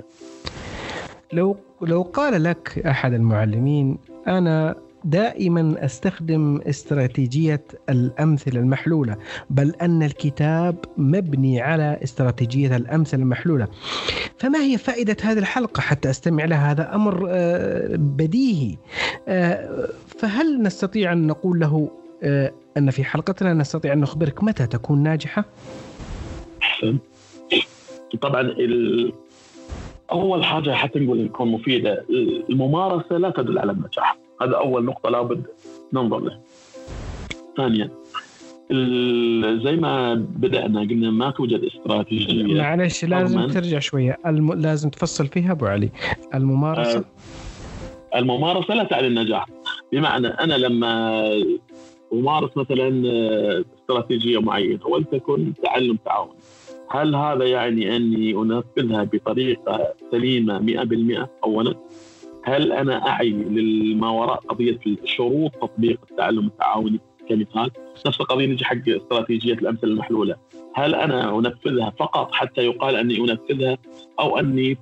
[1.32, 9.16] لو لو قال لك أحد المعلمين أنا دائما أستخدم استراتيجية الأمثلة المحلولة
[9.50, 13.68] بل أن الكتاب مبني على استراتيجية الأمثلة المحلولة.
[14.38, 18.76] فما هي فائدة هذه الحلقة حتى أستمع لها؟ هذا أمر آه، بديهي.
[19.28, 19.88] آه،
[20.18, 21.90] فهل نستطيع أن نقول له
[22.22, 25.44] آه، أن في حلقتنا نستطيع أن نخبرك متى تكون ناجحة؟
[28.20, 28.54] طبعا.
[30.12, 32.04] أول حاجة حتى نقول تكون مفيدة.
[32.50, 34.21] الممارسة لا تدل على النجاح.
[34.42, 35.46] هذا أول نقطة لابد
[35.92, 36.38] ننظر له.
[37.56, 37.90] ثانيا
[39.64, 42.54] زي ما بدأنا قلنا ما توجد استراتيجية.
[42.54, 44.18] معلش لازم ترجع شوية.
[44.26, 44.52] الم...
[44.52, 45.90] لازم تفصل فيها أبو علي.
[46.34, 46.98] الممارسة.
[46.98, 47.04] آه
[48.18, 49.46] الممارسة لا تعني النجاح
[49.92, 51.22] بمعنى أنا لما
[52.12, 56.34] أمارس مثلا آه، استراتيجية معينة ولتكن تعلم تعاون
[56.90, 60.58] هل هذا يعني أني أنفذها بطريقة سليمة
[61.24, 61.74] 100% اولا.
[62.44, 67.70] هل أنا أعي لما وراء قضية شروط تطبيق التعلم التعاوني كمثال؟
[68.06, 70.36] نفس القضية نجي حق استراتيجية الأمثلة المحلولة.
[70.74, 73.78] هل أنا أنفذها فقط حتى يقال أني أنفذها
[74.20, 74.78] أو أني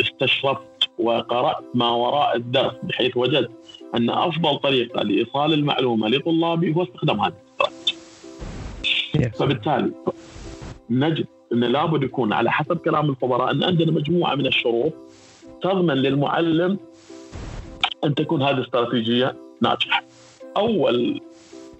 [0.00, 3.50] استشرفت وقرأت ما وراء الدرس بحيث وجدت
[3.94, 7.98] أن أفضل طريقة لإيصال المعلومة لطلابي هو استخدام هذه الاستراتيجيه.
[9.38, 9.92] فبالتالي
[10.90, 14.92] نجد انه لابد يكون على حسب كلام الخبراء أن عندنا مجموعة من الشروط
[15.62, 16.78] تضمن للمعلم
[18.04, 20.02] أن تكون هذه الاستراتيجيه ناجحة.
[20.56, 21.20] أول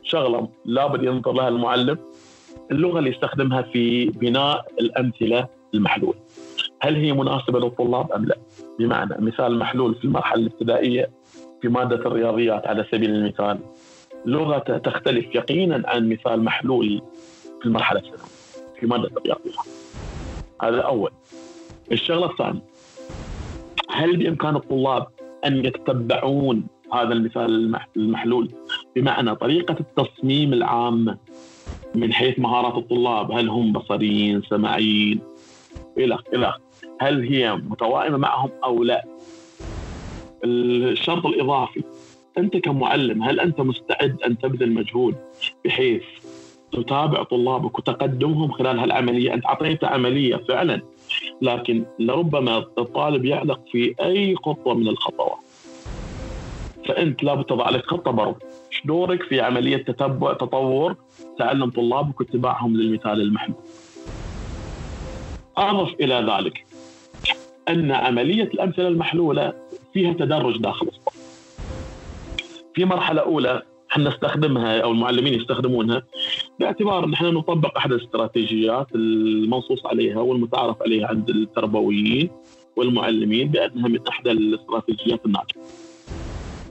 [0.03, 1.99] شغلة لابد ينظر لها المعلم
[2.71, 6.19] اللغة اللي يستخدمها في بناء الأمثلة المحلوله.
[6.81, 8.37] هل هي مناسبة للطلاب أم لا؟
[8.79, 11.11] بمعنى مثال محلول في المرحلة الابتدائية
[11.63, 13.59] في مادة الرياضيات على سبيل المثال
[14.27, 17.03] لغة تختلف يقينا عن مثال محلول
[17.61, 18.29] في المرحلة الثانوية
[18.81, 19.67] في مادة الرياضيات.
[20.63, 21.11] هذا أول.
[21.93, 22.63] الشغلة الثانية
[23.99, 25.07] هل بإمكان الطلاب
[25.47, 28.51] أن يتبعون هذا المثال المحلول؟
[28.97, 31.19] بمعنى طريقة التصميم العامه
[31.95, 35.21] من حيث مهارات الطلاب هل هم بصريين سمعيين؟
[35.99, 36.55] إلى إلى
[37.01, 39.05] هل هي متوائمة معهم أو لا؟
[40.45, 41.83] الشرط الإضافي
[42.39, 45.15] أنت كمعلم هل أنت مستعد أن تبذل مجهود
[45.65, 46.03] بحيث
[46.73, 50.83] تتابع طلابك وتقدمهم خلال هالعملية؟ أنت اعطيته عملية فعلا.
[51.43, 55.39] لكن لربما الطالب يعلق في أي خطوة من الخطوات.
[56.89, 58.37] فأنت لابد تضع لك خطة برضه.
[58.73, 60.97] إيش دورك في عملية تتبع تطور
[61.39, 63.59] تعلم طلابك واتباعهم للمثال المحمود؟
[65.57, 66.67] أضف إلى ذلك
[67.69, 69.53] أن عملية الأمثلة المحلولة
[69.93, 70.91] فيها تدرج داخل
[72.75, 76.03] في مرحلة أولى إحنا نستخدمها أو المعلمين يستخدمونها
[76.61, 82.31] باعتبار إن إحنا نطبق أحد الاستراتيجيات المنصوص عليها والمتعارف عليها عند التربويين
[82.77, 85.61] والمعلمين بأنها من احدى الاستراتيجيات الناجحة.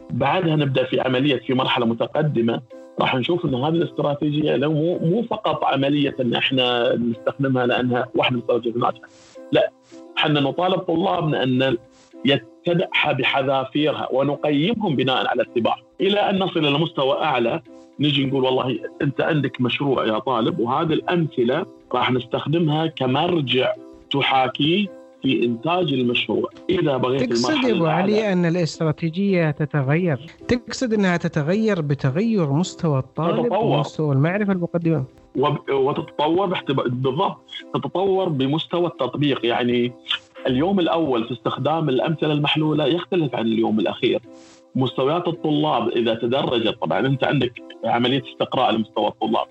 [0.09, 2.61] بعدها نبدأ في عملية في مرحلة متقدمة
[3.01, 8.33] راح نشوف إن هذه الاستراتيجية لو مو مو فقط عملية إن إحنا نستخدمها لأنها واحدة
[8.35, 9.09] من الاستراتيجيات الناجحة،
[9.51, 9.71] لا
[10.17, 11.77] إحنا نطالب طلابنا إن
[12.25, 17.61] يتبعها بحذافيرها ونقيمهم بناء على اتباع إلى أن نصل إلى مستوى أعلى
[17.99, 23.73] نجي نقول والله أنت عندك مشروع يا طالب وهذه الأمثلة راح نستخدمها كمرجع
[24.11, 24.87] تحاكيه
[25.21, 26.49] في إنتاج المشروع.
[26.69, 33.65] إذا بغيت تقصد أبو علي أن الاستراتيجية تتغير؟ تقصد أنها تتغير بتغير مستوى الطالب تتطور.
[33.65, 35.03] ومستوى المعرفة المقدمة؟
[35.69, 37.37] وتتطور بالضبط
[37.73, 39.45] تتطور بمستوى التطبيق.
[39.45, 39.93] يعني
[40.47, 44.19] اليوم الأول في استخدام الأمثلة المحلولة يختلف عن اليوم الأخير.
[44.75, 47.53] مستويات الطلاب إذا تدرجت طبعا أنت عندك
[47.85, 49.47] عملية استقراء لمستوى الطلاب.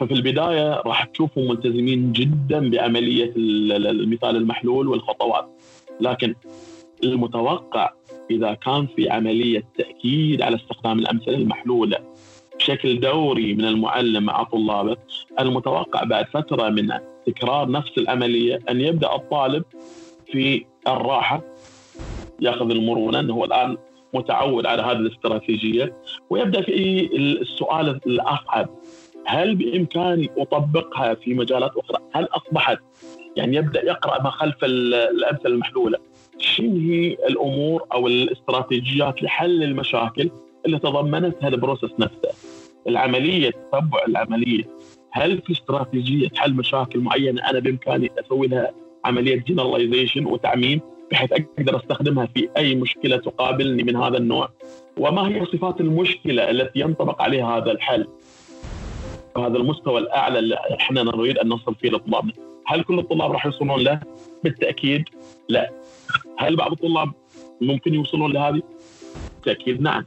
[0.00, 5.48] ففي البداية راح تشوفهم ملتزمين جدا بعملية المثال المحلول والخطوات.
[6.00, 6.34] لكن
[7.04, 7.92] المتوقع
[8.30, 11.98] إذا كان في عملية تأكيد على استخدام الأمثلة المحلولة
[12.58, 14.96] بشكل دوري من المعلم مع طلابه
[15.40, 16.88] المتوقع بعد فترة من
[17.26, 19.64] تكرار نفس العملية أن يبدأ الطالب
[20.32, 21.42] في الراحة
[22.40, 23.76] يأخذ المرونة إنه هو الآن
[24.14, 25.96] متعود على هذه الاستراتيجية
[26.30, 28.68] ويبدأ في السؤال الأصعب
[29.26, 32.78] هل بإمكاني أطبقها في مجالات أخرى؟ هل أصبحت؟
[33.36, 35.98] يعني يبدأ يقرأ ما خلف الأمثلة المحلولة.
[36.38, 40.30] شنو هي الأمور أو الاستراتيجيات لحل المشاكل
[40.66, 42.28] اللي تضمنتها ال process نفسه؟
[42.88, 44.64] العملية تتبع العملية
[45.10, 48.70] هل في استراتيجية حل مشاكل معينة أنا بإمكاني أسوي لها
[49.08, 50.80] عملية generalization وتعميم
[51.10, 54.48] بحيث أقدر أستخدمها في أي مشكلة تقابلني من هذا النوع.
[54.98, 58.06] وما هي صفات المشكلة التي ينطبق عليها هذا الحل؟
[59.36, 62.32] هذا المستوى الأعلى اللي إحنا نريد أن نصل فيه لطلابنا.
[62.66, 64.00] هل كل الطلاب راح يوصلون له؟
[64.44, 65.04] بالتأكيد
[65.48, 65.70] لا.
[66.38, 67.12] هل بعض الطلاب
[67.60, 68.62] ممكن يوصلون لهذه؟
[69.34, 70.04] بالتأكيد نعم.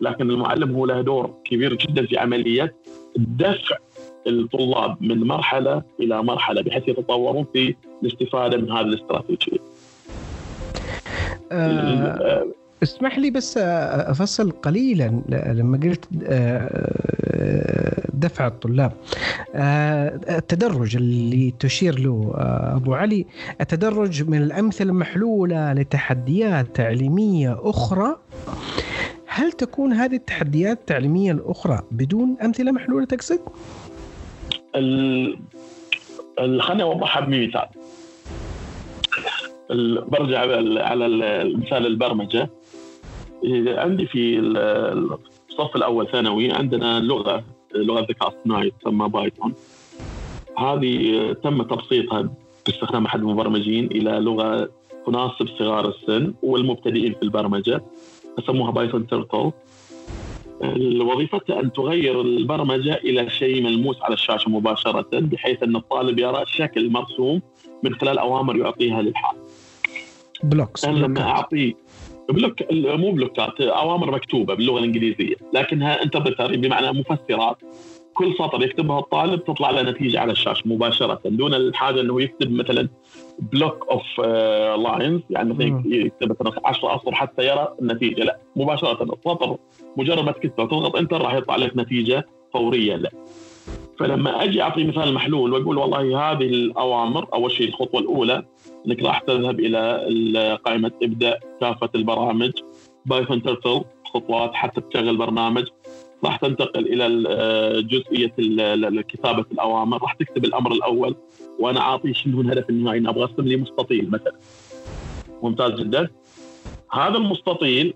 [0.00, 2.74] لكن المعلم هو له دور كبير جدا في عملية
[3.16, 3.76] دفع
[4.26, 9.58] الطلاب من مرحلة إلى مرحلة بحيث يتطورون في الاستفادة من هذه الاستراتيجية.
[11.52, 12.46] أه
[12.82, 16.04] اسمح لي بس أفصل قليلا لما قلت
[18.14, 18.92] دفع الطلاب
[19.54, 22.32] التدرج اللي تشير له
[22.76, 23.26] أبو علي
[23.60, 28.16] التدرج من الأمثلة المحلولة لتحديات تعليمية أخرى
[29.26, 33.40] هل تكون هذه التحديات التعليمية الأخرى بدون أمثلة محلولة تقصد؟
[36.60, 37.66] خليني اوضحها بمثال.
[40.08, 40.40] برجع
[40.84, 41.08] على
[41.54, 42.50] مثال البرمجة.
[43.66, 44.38] عندي في
[45.50, 47.44] الصف الأول ثانوي عندنا لغة
[47.74, 49.54] لغة ذكاء اصطناعي تسمى بايثون.
[50.58, 52.30] هذه تم تبسيطها
[52.66, 54.70] باستخدام أحد المبرمجين إلى لغة
[55.06, 57.82] تناسب صغار السن والمبتدئين في البرمجة.
[58.38, 59.52] يسموها Python Turtle
[61.00, 66.90] وظيفتها أن تغير البرمجة إلى شيء ملموس على الشاشة مباشرة بحيث أن الطالب يرى شكل
[66.90, 67.42] مرسوم
[67.82, 69.36] من خلال أوامر يعطيها للحال.
[70.42, 71.74] blocks أنا لما اعطيه
[72.28, 77.56] block مو بلوكات أوامر مكتوبة باللغة الإنجليزية لكنها interpretery بمعنى مفسرات
[78.20, 82.88] كل سطر يكتبها الطالب تطلع له نتيجة على الشاشة مباشرة دون الحاجة إنه يكتب مثلا
[83.38, 84.20] block of
[84.80, 88.24] lines يعني مثلا يكتب مثلا 10 أسطر حتى يرى النتيجة.
[88.24, 89.56] لا مباشرة السطر
[89.96, 93.10] مجرد ما تكتبه تضغط enter راح يطلع لك نتيجة فوريه لا.
[93.98, 98.44] فلما أجي أعطي مثال محلول وأقول والله هذه الأوامر أول شيء الخطوة الأولى
[98.86, 102.52] إنك راح تذهب إلى قائمة ابدا كافة البرامج
[103.06, 103.80] بايثون ترتل
[104.14, 105.64] خطوات حتى تشغل برنامج.
[106.24, 108.32] راح تنتقل إلى جزئية
[109.02, 110.02] كتابة الأوامر.
[110.02, 111.16] راح تكتب الأمر الأول
[111.58, 113.08] وأنا أعطي شنو الهدف النهائي.
[113.08, 114.34] أبغى أرسم لي مستطيل مثلا.
[115.42, 116.08] ممتاز جدا.
[116.92, 117.94] هذا المستطيل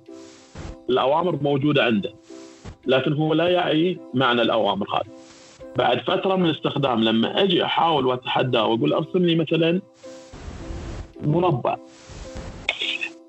[0.91, 2.13] الأوامر موجودة عنده
[2.87, 5.15] لكن هو لا يعي معنى الأوامر هذه.
[5.77, 9.81] بعد فترة من الاستخدام لما أجي أحاول وأتحدى وأقول أرسم لي مثلا
[11.25, 11.77] مربع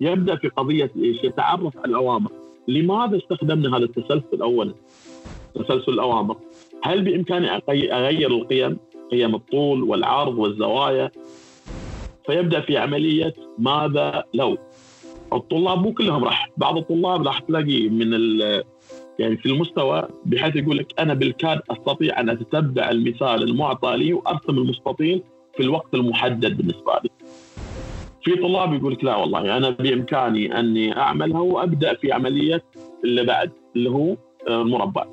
[0.01, 2.31] يبدأ في قضية إيش؟ يتعرف على الأوامر.
[2.67, 4.73] لماذا استخدمنا هذا التسلسل اولا؟
[5.55, 6.37] تسلسل الاوامر
[6.83, 8.77] هل بإمكاني أغير القيم؟
[9.11, 11.11] قيم الطول والعرض والزوايا
[12.25, 14.57] فيبدأ في عملية ماذا لو
[15.33, 18.13] الطلاب مو كلهم راح بعض الطلاب راح تلاقي من
[19.19, 24.57] يعني في المستوى بحيث يقول لك أنا بالكاد أستطيع أن أتتبع المثال المعطى لي وأرسم
[24.57, 25.23] المستطيل
[25.57, 27.09] في الوقت المحدد بالنسبة لي.
[28.25, 32.63] في طلاب يقول لك لا والله أنا بإمكاني أني أعملها وأبدأ في عملية
[33.03, 34.15] اللي بعد اللي هو
[34.47, 35.05] المربع.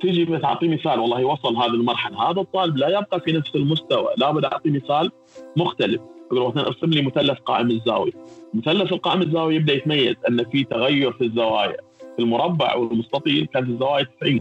[0.00, 4.44] تيجي تعطي مثال والله وصل هذه المرحلة هذا الطالب لا يبقى في نفس المستوى لابد
[4.44, 5.10] أعطي مثال
[5.56, 6.00] مختلف.
[6.32, 8.12] يقول مثلا ارسم لي مثلث قائم الزاوية.
[8.54, 11.76] مثلث القائم الزاوية يبدأ يتميز أن في تغير في الزوايا.
[12.16, 14.40] في المربع والمستطيل كانت الزوايا 90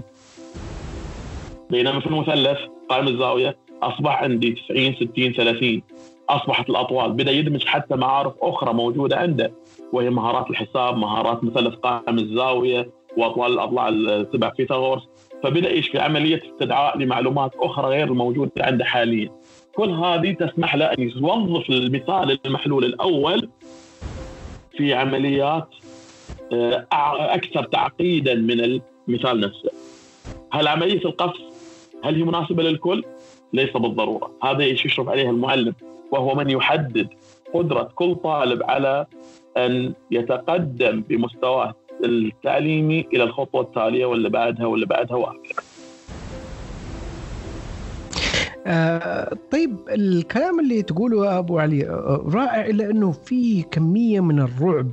[1.69, 2.57] بينما في المثلث
[2.89, 5.81] قائم الزاوية أصبح عندي 90 60 30
[6.29, 7.11] أصبحت الأطوال.
[7.11, 9.53] بدأ يدمج حتى معارف أخرى موجودة عنده
[9.93, 13.89] وهي مهارات الحساب مهارات مثلث قائم الزاوية وأطوال الأضلاع
[14.23, 15.03] تبع فيثاغورس
[15.43, 19.31] فبدأ إيش في عملية استدعاء لمعلومات أخرى غير الموجودة عنده حاليا.
[19.75, 23.49] كل هذه تسمح له أن يوظف المثال المحلول الأول
[24.77, 25.67] في عمليات
[26.53, 26.87] آه،
[27.35, 29.69] أكثر تعقيدا من المثال نفسه.
[30.51, 31.41] هل عملية القفز
[32.03, 33.03] هل هي مناسبة للكل؟
[33.53, 35.73] ليس بالضرورة، هذا إيش يشرف عليه المعلم.
[36.15, 37.07] وهو من يحدد
[37.53, 39.05] قدرة كل طالب على
[39.57, 45.63] أن يتقدم بمستواه التعليمي إلى الخطوة التالية واللي بعدها واللي بعدها وهكذا.
[48.67, 54.91] آه طيب الكلام اللي تقوله أبو علي آه، رائع إلا أنه في كمية من الرعب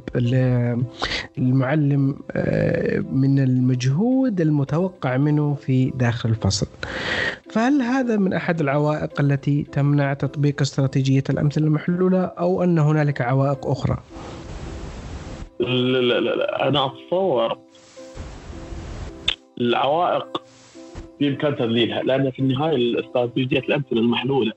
[1.38, 6.66] المعلم آه من المجهود المتوقع منه في داخل الفصل.
[7.50, 13.66] فهل هذا من أحد العوائق التي تمنع تطبيق استراتيجية الامثله المحلولة أو أن هنالك عوائق
[13.66, 13.96] أخرى؟
[15.60, 17.58] لا لا لا أنا أتصور
[19.60, 20.41] العوائق
[21.22, 24.52] بامكان تذليلها لأن في النهاية الاستراتيجية الأمثلة المحلولة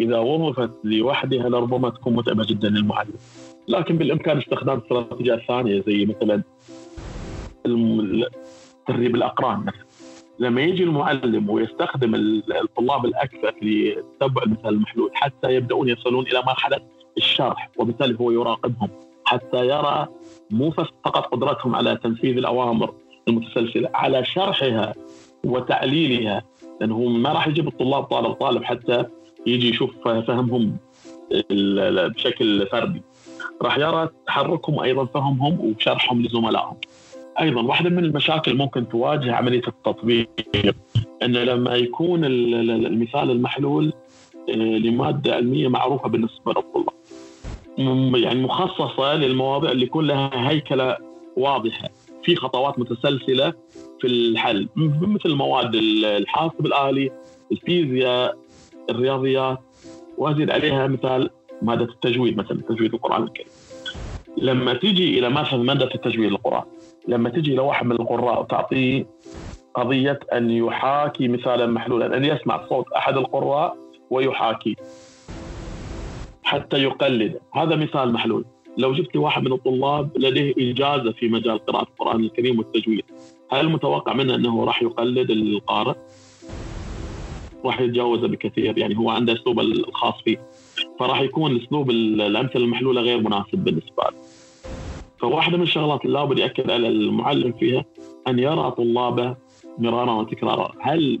[0.00, 3.14] إذا وظفت لوحدها لربما تكون متعبة جدا للمعلم.
[3.68, 6.42] لكن بالإمكان استخدام استراتيجيات ثانية زي مثلا
[8.86, 9.88] تدريب الأقران مثلا.
[10.38, 16.80] لما يجي المعلم ويستخدم الطلاب الأكثر لتتبع المثال المحلول حتى يبدأون يصلون إلى مرحلة
[17.16, 18.90] الشرح وبالتالي هو يراقبهم
[19.24, 20.08] حتى يرى
[20.50, 22.94] مو فقط قدرتهم على تنفيذ الأوامر
[23.28, 24.94] المتسلسلة على شرحها
[25.44, 26.42] وتعليلها
[26.80, 29.04] لأنه ما راح يجيب الطلاب طالب طالب حتى
[29.46, 30.76] يجي يشوف فهمهم
[31.90, 33.02] بشكل فردي.
[33.62, 36.76] راح يرى تحركهم وأيضا فهمهم وشرحهم لزملائهم.
[37.40, 40.28] أيضا واحدة من المشاكل ممكن تواجه عملية التطبيق
[41.22, 43.92] انه لما يكون المثال المحلول
[44.48, 46.94] آه، لمادة علمية معروفة بالنسبة للطلاب.
[48.16, 50.96] يعني مخصصة للمواضيع اللي يكون لها هيكلة
[51.36, 51.88] واضحة.
[52.22, 53.52] في خطوات متسلسلة
[54.00, 54.68] في الحل.
[54.76, 57.10] مثل مواد الحاسب الآلي
[57.52, 58.38] الفيزياء
[58.90, 59.58] الرياضيات
[60.18, 61.30] وأزيد عليها مثال
[61.62, 63.48] مادة التجويد مثلا تجويد القرآن الكريم.
[64.36, 66.64] لما تيجي إلى ماده مادة التجويد القرآن
[67.08, 69.06] لما تجي إلى واحد من القراء وتعطيه
[69.74, 73.76] قضية أن يحاكي مثالا محلولا أن يسمع صوت أحد القراء
[74.10, 74.76] ويحاكي
[76.42, 77.38] حتى يقلد.
[77.54, 78.44] هذا مثال محلول.
[78.78, 83.04] لو جبت واحد من الطلاب لديه إجازة في مجال قراءة القرآن الكريم والتجويد
[83.52, 85.96] هل متوقع منه أنه راح يقلد القارئ؟
[87.64, 90.40] راح يتجاوزه بكثير يعني هو عنده اسلوب الخاص فيه
[90.98, 94.18] فراح يكون أسلوب الأمثلة المحلولة غير مناسب بالنسبة له.
[95.18, 97.84] فواحدة من الشغلات اللي لابد يأكد على المعلم فيها
[98.28, 99.36] أن يرى طلابه
[99.78, 101.20] مرارا وتكرارا هل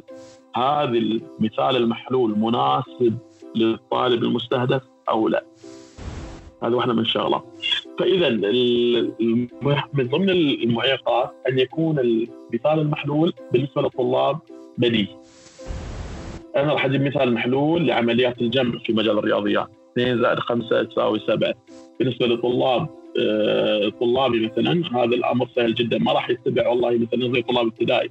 [0.56, 3.18] هذا المثال المحلول مناسب
[3.54, 5.44] للطالب المستهدف أو لا؟
[6.62, 7.42] هذه واحدة من الشغلات.
[7.98, 8.28] فاذا
[9.92, 14.38] من ضمن المعيقات أن يكون المثال المحلول بالنسبة للطلاب
[14.78, 15.08] بديهي.
[16.56, 19.68] أنا راح أجيب مثال محلول لعمليات الجمع في مجال الرياضيات.
[19.92, 21.54] 2 زائد 5 تساوي 7
[21.98, 22.88] بالنسبة لطلاب
[23.20, 25.98] آه، طلابي مثلا هذا الأمر سهل جدا.
[25.98, 28.10] ما راح يتبع والله مثلا زي طلاب ابتدائي.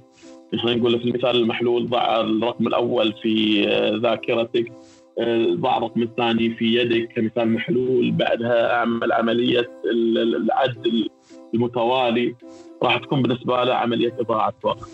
[0.62, 4.72] خلينا نقول في المثال المحلول ضع الرقم الأول في آه، ذاكرتك.
[5.20, 11.08] آه، ضع الرقم الثاني في يدك كمثال محلول بعدها أعمل عملية العد
[11.54, 12.34] المتوالي
[12.82, 14.88] راح تكون بالنسبة له عملية إضاعة وقت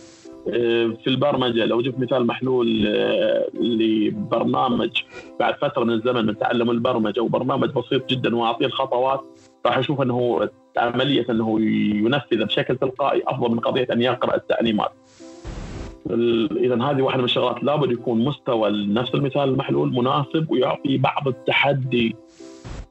[0.44, 5.02] في البرمجة لو جبت مثال محلول آه، لبرنامج
[5.40, 9.20] بعد فترة من الزمن من تعلم البرمجة وبرنامج بسيط جدا وأعطيه الخطوات
[9.66, 11.60] راح أشوف إنه عملية إنه
[12.06, 14.92] ينفذ بشكل تلقائي أفضل من قضية أن يقرأ التعليمات.
[16.56, 22.16] اذا هذه واحدة من الشغلات لابد يكون مستوى نفس المثال المحلول مناسب ويعطي بعض التحدي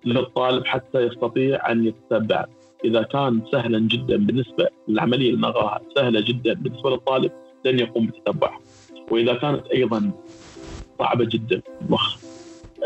[0.05, 2.45] للطالب حتى يستطيع أن يتبع.
[2.85, 7.31] إذا كان سهلا جدا بالنسبة للعملية اللي نراها سهلة جدا بالنسبة للطالب
[7.65, 8.59] لن يقوم بتتبعها
[9.11, 10.11] وإذا كانت أيضا
[10.99, 11.61] صعبة جدا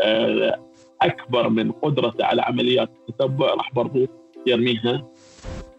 [0.02, 0.58] آه،
[1.02, 4.06] أكبر من قدرته على عمليات التتبع راح برضو
[4.46, 5.06] يرميها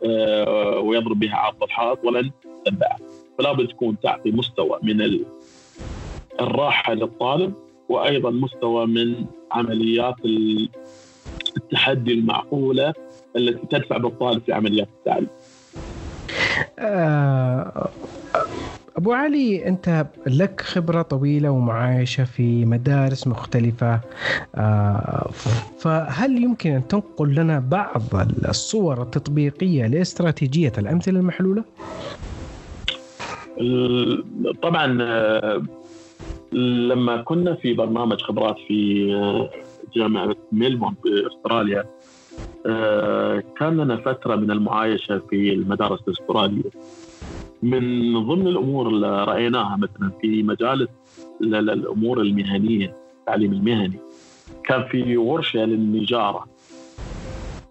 [0.06, 2.32] آه، ويضرب بها عرض الحائط ولن
[2.66, 2.98] تتبعها
[3.40, 5.26] فلا بد تكون تعطي مستوى من
[6.42, 7.54] الراحة للطالب
[7.90, 10.16] وأيضا مستوى من عمليات
[11.58, 12.94] التحدي المعقولة
[13.36, 15.28] التي تدفع بالطالب في عمليات التعليم.
[16.80, 17.90] آه،
[18.98, 24.00] أبو علي أنت لك خبرة طويلة ومعايشة في مدارس مختلفة
[24.56, 25.30] آه،
[25.80, 28.02] فهل يمكن أن تنقل لنا بعض
[28.50, 31.64] الصور التطبيقية لاستراتيجية الأمثلة المحلولة؟
[34.62, 35.64] طبعا آه،
[36.54, 39.06] لما كنا في برنامج خبرات في
[39.96, 41.86] جامعة ميلبورن في أستراليا
[43.60, 46.70] كان لنا فترة من المعايشة في المدارس الأسترالية.
[47.64, 50.88] من ضمن الأمور اللي رأيناها مثلا في مجال
[51.42, 54.00] الأمور المهنية التعليم المهني
[54.64, 56.46] كان في ورشة للنجارة.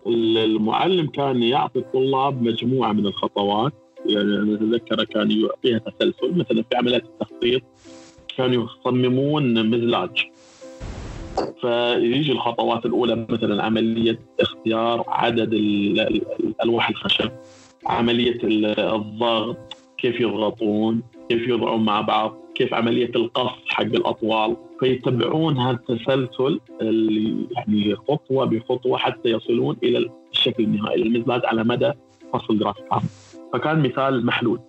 [0.06, 3.72] المعلم كان يعطي الطلاب مجموعة من الخطوات
[4.06, 7.62] يعني أنا أتذكر كان يعطيها تسلسل مثلا في عمليات التخطيط
[8.36, 10.26] كانوا يصممون مزلاج.
[11.60, 17.30] فيجي الخطوات الأولى مثلا عملية اختيار عدد الالواح الخشب
[17.86, 19.56] عملية الضغط
[19.98, 24.56] كيف يضغطون كيف يوضعون مع بعض كيف عملية القص حق الأطوال.
[24.80, 26.60] فيتبعون هذا التسلسل
[27.50, 31.92] يعني خطوة بخطوة حتى يصلون إلى الشكل النهائي للمزلاج على مدى
[32.32, 33.02] فصل دراسي عام.
[33.52, 34.60] فكان مثال محلول.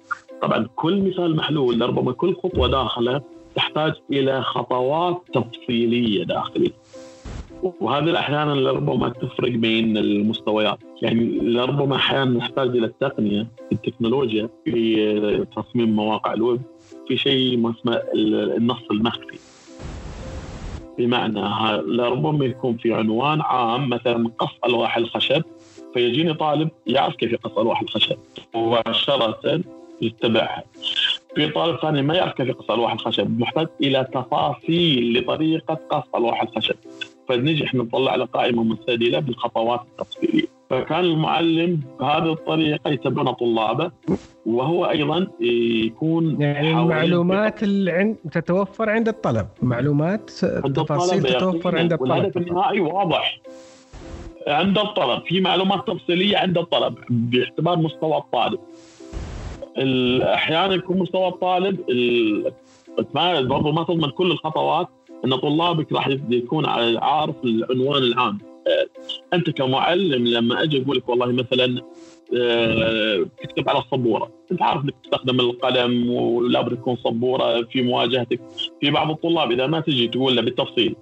[0.41, 3.21] طبعا كل مثال محلول لربما كل خطوة داخله
[3.55, 6.71] تحتاج إلى خطوات تفصيلية داخلية.
[7.82, 10.80] وهذه أحيانا لربما تفرق بين المستويات.
[11.01, 16.61] يعني لربما أحيانا نحتاج إلى التقنية التكنولوجيا في تصميم مواقع الويب
[17.07, 18.01] في شيء ما اسمه
[18.57, 19.39] النص المخفي.
[20.97, 21.41] بمعنى
[21.82, 25.43] لربما يكون في عنوان عام مثلا قص ألواح الخشب
[25.93, 28.17] فيجيني طالب يعرف كيف يقص ألواح الخشب.
[28.55, 29.61] مباشرة
[30.01, 30.63] يتبعها.
[31.35, 33.39] في طالب ثاني ما يعرف كيف يقص ألواح الخشب.
[33.39, 36.75] محتاج إلى تفاصيل لطريقة قص ألواح الخشب.
[37.29, 40.59] فنجي إحنا نطلع له قائمة مستدله بالخطوات التفصيلية.
[40.69, 43.91] فكان المعلم بهذه الطريقة يتبنى طلابه
[44.45, 49.47] وهو أيضا يكون يعني المعلومات اللي عند تتوفر عند الطلب.
[49.61, 50.29] معلومات
[50.75, 52.11] تفاصيل تتوفر عند الطلب.
[52.11, 53.39] والهدف النهائي واضح.
[54.47, 58.59] عند الطلب في معلومات تفصيلية عند الطلب باعتبار مستوى الطالب.
[60.21, 61.77] أحيانا يكون مستوى الطالب
[63.47, 64.87] برضه ما تضمن كل الخطوات
[65.25, 66.65] إن طلابك راح يكون
[66.99, 68.37] عارف العنوان العام.
[69.33, 71.81] أنت كمعلم لما أجي أقول لك والله مثلا
[72.37, 78.41] آه، تكتب على السبورة، أنت عارف إنك تستخدم القلم ولا بد تكون سبورة في مواجهتك،
[78.81, 80.95] في بعض الطلاب إذا ما تجي تقول له بالتفصيل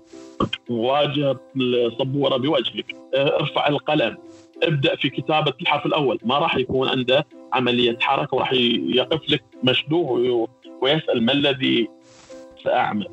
[0.69, 4.17] واجه السبوره بوجهك، آه، ارفع القلم،
[4.63, 10.47] ابدأ في كتابة الحرف الأول، ما راح يكون عنده عملية حركة وراح يقف لك مشدوه
[10.81, 11.89] ويسأل ما الذي
[12.63, 13.07] سأعمل.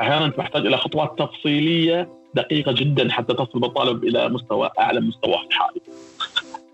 [0.00, 5.80] أحيانا تحتاج إلى خطوات تفصيلية دقيقة جدا حتى تصل بالطالب إلى مستوى أعلى مستواه الحالي.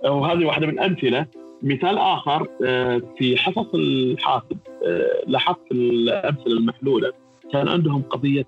[0.04, 1.26] وهذه واحدة من الامثله
[1.62, 7.12] مثال آخر آه، في حصص الحاسب آه، لاحظت الأمثلة المحلولة.
[7.52, 8.46] كان عندهم قضية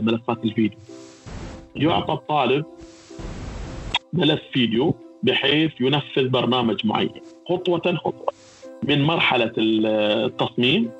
[0.00, 0.78] ملفات الفيديو.
[1.76, 2.64] يعطى الطالب
[4.12, 7.10] ملف فيديو بحيث ينفذ برنامج معين.
[7.48, 8.26] خطوة خطوة.
[8.82, 10.90] من مرحلة التصميم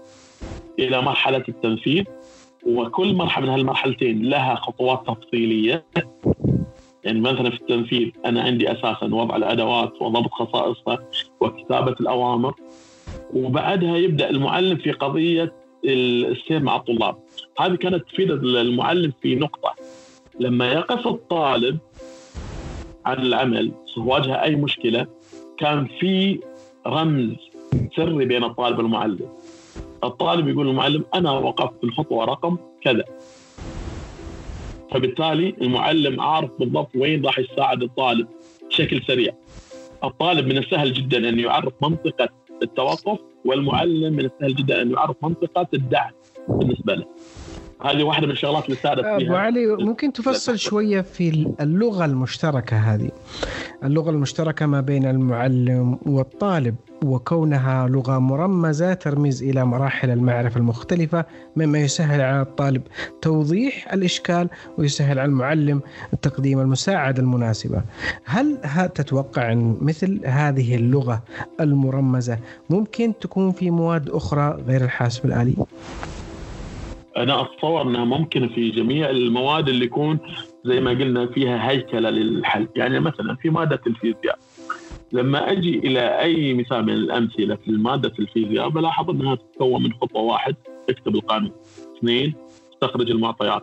[0.79, 2.05] إلى مرحلة التنفيذ.
[2.67, 5.85] وكل مرحلة من هالمرحلتين لها خطوات تفصيلية.
[7.05, 10.99] يعني مثلا في التنفيذ أنا عندي أساسا وضع الأدوات وضبط خصائصها
[11.41, 12.55] وكتابة الأوامر.
[13.35, 15.53] وبعدها يبدأ المعلم في قضية
[15.85, 17.17] السير مع الطلاب.
[17.59, 19.75] هذه كانت تفيد المعلم في نقطة.
[20.41, 21.79] لما يقف الطالب
[23.07, 25.07] على العمل واجهه أي مشكلة
[25.59, 26.41] كان في
[26.87, 27.37] رمز
[27.97, 29.29] سري بين الطالب والمعلم.
[30.05, 33.05] الطالب يقول للمعلم أنا وقفت في الخطوة رقم كذا.
[34.91, 38.29] فبالتالي المعلم عارف بالضبط وين راح يساعد الطالب
[38.69, 39.35] بشكل سريع.
[40.05, 42.29] الطالب من السهل جدا أن يعرف منطقة
[42.63, 46.13] التوقف والمعلم من السهل جدا أن يعرف منطقة الدعم
[46.49, 47.05] بالنسبة له.
[47.85, 52.77] هذه واحدة من الشغلات اللي ساعدت فيها ابو علي ممكن تفصل شوية في اللغة المشتركة
[52.77, 53.11] هذه
[53.85, 56.75] اللغة المشتركة ما بين المعلم والطالب
[57.05, 61.25] وكونها لغة مرمزة ترمز إلى مراحل المعرفة المختلفة
[61.57, 62.83] مما يسهل على الطالب
[63.23, 65.81] توضيح الإشكال ويسهل على المعلم
[66.23, 67.83] تقديم المساعدة المناسبة.
[68.25, 68.59] هل
[68.95, 71.23] تتوقع أن مثل هذه اللغة
[71.61, 72.39] المرمزة
[72.71, 75.55] ممكن تكون في مواد أخرى غير الحاسب الآلي؟
[77.17, 80.19] أنا أتصور إنها ممكن في جميع المواد اللي يكون
[80.65, 84.39] زي ما قلنا فيها هيكلة للحل، يعني مثلا في مادة الفيزياء.
[85.13, 90.23] لما أجي إلى أي مثال من الأمثلة في ماده الفيزياء بلاحظ إنها تتكون من خطوة
[90.23, 90.55] واحد
[90.91, 91.53] اكتب القانون،
[91.99, 92.35] اثنين
[92.75, 93.63] استخرج المعطيات،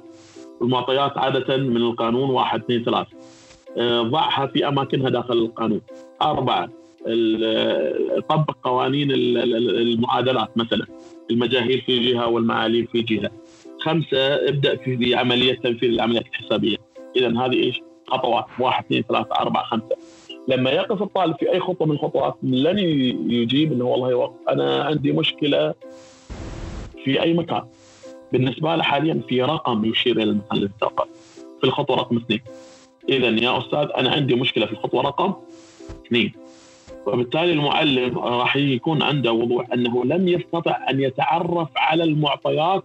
[0.62, 3.08] المعطيات عادة من القانون واحد اثنين ثلاث
[3.78, 5.82] آه، ضعها في أماكنها داخل القانون،
[6.22, 6.70] أربعة
[8.30, 10.86] طبق قوانين المعادلات مثلا.
[11.32, 13.32] المجاهيل في جهة والمعاليم في جهة.
[13.80, 16.78] خمسة ابدأ في عملية تنفيذ العمليات الحسابية.
[17.16, 19.96] اذا هذه إيش؟ خطوات واحد اثنين ثلاثة أربعة خمسة.
[20.48, 22.80] لما يقف الطالب في أي خطوة من الخطوات لن
[23.30, 25.74] يجيب إنه والله أنا عندي مشكلة
[27.04, 27.64] في أي مكان.
[28.32, 30.70] بالنسبة له حاليا في رقم يشير إلى المكان اللي
[31.62, 32.42] في الخطوة رقم اثنين.
[33.10, 35.34] اذا يا أستاذ أنا عندي مشكلة في الخطوة رقم
[36.06, 36.34] اثنين.
[37.14, 42.84] وبالتالي المعلم راح يكون عنده وضوح أنه لم يستطع أن يتعرف على المعطيات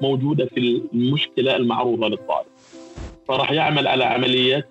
[0.00, 2.46] الموجودة في المشكلة المعروضة للطالب.
[3.28, 4.68] فراح يعمل على عملية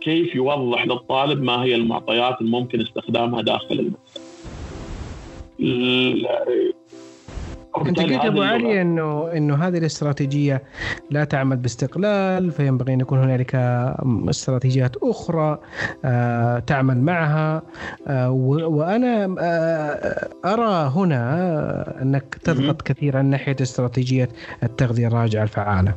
[0.00, 4.28] كيف يوضح للطالب ما هي المعطيات الممكن استخدامها داخل المسألة.
[7.86, 10.62] أنت قلت أبو علي انه إنه هذه الاستراتيجية
[11.10, 13.54] لا تعمل باستقلال فينبغي أن يكون هنالك
[14.28, 15.58] استراتيجيات أخرى
[16.04, 17.62] آه تعمل معها
[18.06, 24.28] آه وأنا آه أرى هنا أنك تضغط كثيرا ناحية استراتيجية
[24.62, 25.94] التغذية الراجعة الفعالة.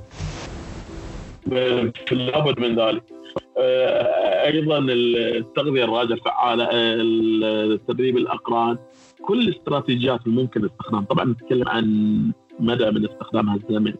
[2.11, 3.03] لابد من ذلك.
[4.45, 6.65] أيضا التغذية الراجعة الفعالة
[7.87, 8.77] تدريب الأقران
[9.25, 11.85] كل الاستراتيجيات الممكن استخدام طبعا نتكلم عن
[12.59, 13.93] مدى من استخدامها الزمن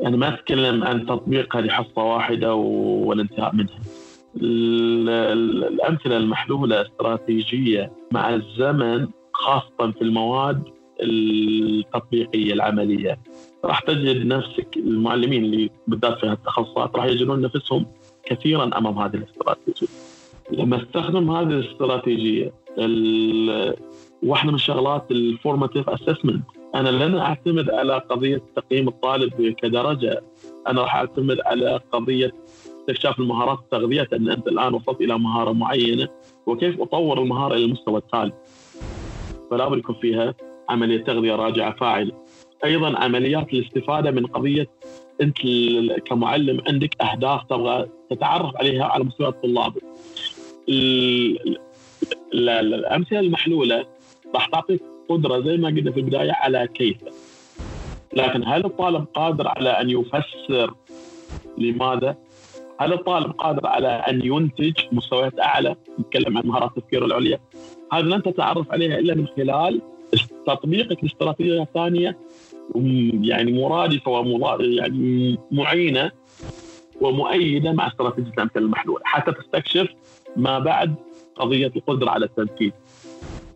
[0.00, 3.78] يعني ما اتكلم عن تطبيقها لحصة واحدة والانتهاء منها.
[5.72, 10.62] الأمثلة المحلولة استراتيجية مع الزمن خاصة في المواد
[11.02, 13.18] التطبيقية العملية.
[13.64, 17.86] راح تجد نفسك المعلمين اللي بالذات في هالتخصصات راح يجدون نفسهم
[18.26, 19.88] كثيرا أمام هذه الاستراتيجية.
[20.52, 22.52] لما استخدم هذه الاستراتيجية
[24.22, 26.44] واحدة من الشغلات ال formative assessment
[26.74, 30.22] أنا لن أعتمد على قضية تقييم الطالب كدرجة
[30.68, 32.32] أنا راح أعتمد على قضية
[32.80, 36.08] استكشاف المهارات التغذية ان أنت الآن وصلت إلى مهارة معينة
[36.46, 38.32] وكيف أطور المهارة إلى المستوى التالي.
[39.50, 40.34] فلا بد يكون فيها
[40.68, 42.12] عملية تغذية راجعة فاعلة.
[42.64, 44.66] أيضا عمليات الاستفادة من قضية
[45.20, 45.38] أنت
[46.06, 49.72] كمعلم عندك أهداف تبغى تتعرف عليها على مستوى الطلاب.
[52.34, 53.86] الأمثلة المحلولة
[54.34, 56.96] راح تعطيك قدرة زي ما قلنا في البداية على كيف.
[58.12, 60.74] لكن هل الطالب قادر على أن يفسر
[61.58, 62.16] لماذا؟
[62.80, 67.38] هل الطالب قادر على أن ينتج مستويات أعلى؟ نتكلم عن مهارات التفكير العليا.
[67.92, 69.82] هذا لن تتعرف عليها إلا من خلال
[70.46, 72.18] تطبيقك لاستراتيجيه ثانية
[73.20, 73.62] يعني
[74.06, 76.10] ومضاد يعني معينة
[77.00, 79.88] ومؤيدة مع استراتيجية الأمثلة المحلولة حتى تستكشف
[80.36, 80.94] ما بعد
[81.36, 82.72] قضية القدرة على التنفيذ.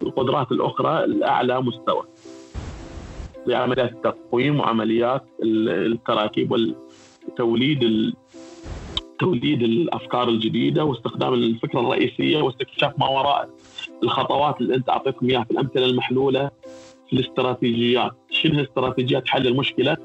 [0.03, 2.03] القدرات الأخرى الاعلى مستوى.
[3.46, 6.53] لعمليات التقويم وعمليات التراكيب
[7.28, 8.12] وتوليد
[9.18, 13.51] توليد الأفكار الجديدة واستخدام الفكرة الرئيسية واستكشاف ما وراء
[14.03, 16.51] الخطوات اللي أنت أعطيتهم إياها في الأمثلة المحلولة
[17.09, 19.96] في الاستراتيجيات، شنو استراتيجيات حل المشكلة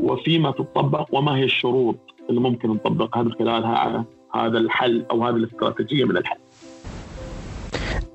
[0.00, 1.96] وفيما تطبق وما هي الشروط
[2.30, 6.38] اللي ممكن نطبقها من خلالها على هذا الحل أو هذه الاستراتيجية من الحل.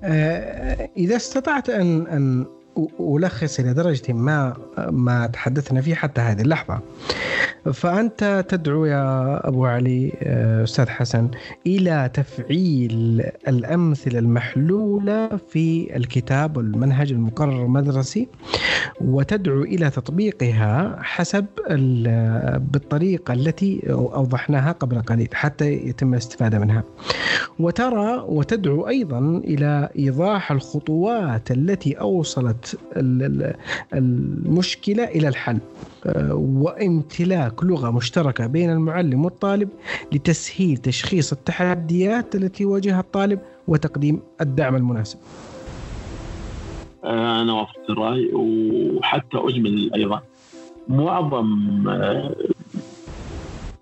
[0.04, 2.46] آه، إذا استطعت ان أن
[3.00, 4.58] ألخص إلى درجة ما
[4.90, 6.80] ما تحدثنا فيه حتى هذه اللحظة.
[7.74, 11.30] فأنت تدعو يا أبو علي آه، أستاذ حسن
[11.68, 18.28] إلى تفعيل الأمثلة المحلولة في الكتاب والمنهج المقرر المدرسي
[19.02, 21.46] وتدعو إلى تطبيقها حسب
[22.72, 26.84] بالطريقة التي أوضحناها قبل قليل حتى يتم الاستفادة منها.
[27.60, 32.71] وترى وتدعو أيضا إلى إيضاح الخطوات التي أوصلت
[33.94, 35.60] المشكلة إلى الحل
[36.06, 39.70] آه، وامتلاك لغة مشتركة بين المعلم والطالب
[40.12, 45.20] لتسهيل تشخيص التحديات التي يواجهها الطالب وتقديم الدعم المناسب.
[47.04, 50.22] آه، أنا وافقت الرأي وحتى أجمل أيضا
[50.88, 52.36] معظم آه،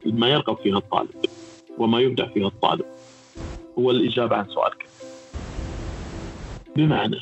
[0.06, 1.10] ما يرغب فيه الطالب
[1.78, 2.86] وما يبدع فيه الطالب
[3.80, 4.86] هو الإجابة عن سؤالك.
[6.76, 7.20] بمعنى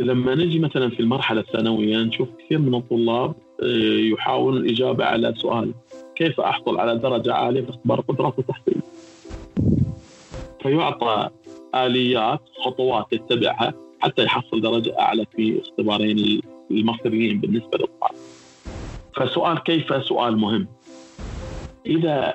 [0.00, 5.72] لما نجي مثلا في المرحلة الثانوية نشوف كثير من الطلاب آه، يحاول الإجابة على سؤال
[6.16, 8.80] كيف أحصل على درجة عالية في اختبار القدرات التحصيلية
[10.62, 11.28] فيعطى
[11.74, 16.40] آليات خطوات يتبعها حتى يحصل درجة أعلى في اختبارين
[16.70, 18.20] المصريين بالنسبة للطالب
[19.16, 20.68] فسؤال كيف؟ سؤال مهم.
[21.86, 22.34] إذا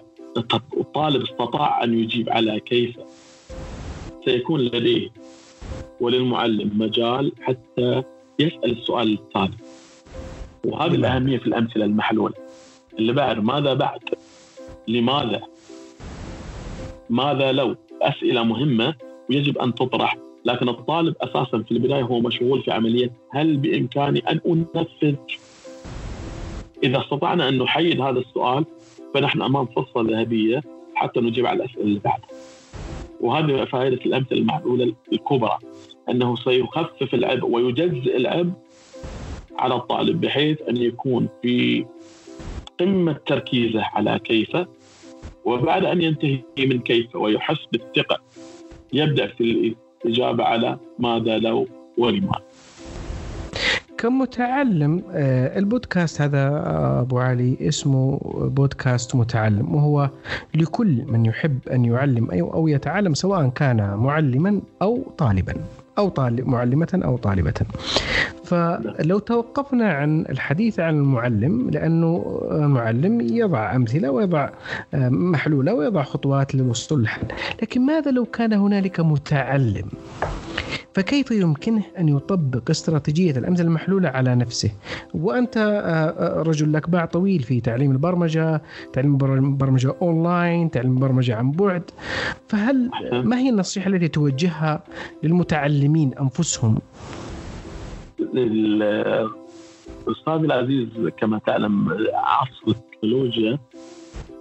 [0.77, 2.95] الطالب استطاع أن يجيب على كيف
[4.25, 5.09] سيكون لديه
[5.99, 8.03] وللمعلم مجال حتى
[8.39, 9.57] يسأل السؤال التالي
[10.65, 12.33] وهذه الأهمية في الأمثلة المحلولة.
[12.99, 13.99] اللي بعد ماذا بعد؟
[14.87, 15.41] لماذا؟
[17.09, 18.95] ماذا لو؟ أسئلة مهمة
[19.29, 20.17] ويجب أن تطرح.
[20.45, 25.15] لكن الطالب أساسا في البداية هو مشغول في عملية هل بإمكاني أن أنفذ؟
[26.83, 28.65] إذا استطعنا أن نحيد هذا السؤال
[29.13, 30.63] فنحن أمام فرصة ذهبية
[30.95, 32.27] حتى نجيب على الأسئلة اللي بعدها
[33.21, 35.57] وهذه فائدة الأمثلة المحلولة الكبرى.
[36.09, 38.51] أنه سيخفف العبء ويجزئ العبء
[39.59, 41.85] على الطالب بحيث أن يكون في
[42.79, 44.57] قمة تركيزه على كيف
[45.45, 48.19] وبعد أن ينتهي من كيف ويحس بالثقة
[48.93, 52.41] يبدأ في الإجابة على ماذا لو ولماذا
[53.97, 58.19] كمتعلم آه، البودكاست هذا آه، أبو علي اسمه
[58.55, 60.09] بودكاست متعلم وهو
[60.55, 65.53] لكل من يحب أن يعلم أو يتعلم سواء كان معلما أو طالبا.
[65.97, 67.53] أو طالب معلمة أو طالبة.
[68.43, 74.49] فلو توقفنا عن الحديث عن المعلم لأنه المعلم يضع أمثلة ويضع
[74.93, 77.27] محلولة ويضع خطوات للوصول للحل،
[77.61, 79.89] لكن ماذا لو كان هنالك متعلم؟
[80.99, 84.71] فكيف يمكنه أن يطبق استراتيجية الامثله المحلولة على نفسه؟
[85.13, 88.61] وأنت آه، آه، رجل لك باع طويل في تعليم البرمجة،
[88.93, 91.83] تعليم البرمجة أونلاين، تعليم البرمجة عن بعد،
[92.47, 94.83] فهل ما هي النصيحة التي توجهها
[95.23, 96.77] للمتعلمين أنفسهم
[98.19, 99.23] الاستاذ
[100.27, 100.87] العزيز
[101.17, 103.59] كما تعلم عصر التكنولوجيا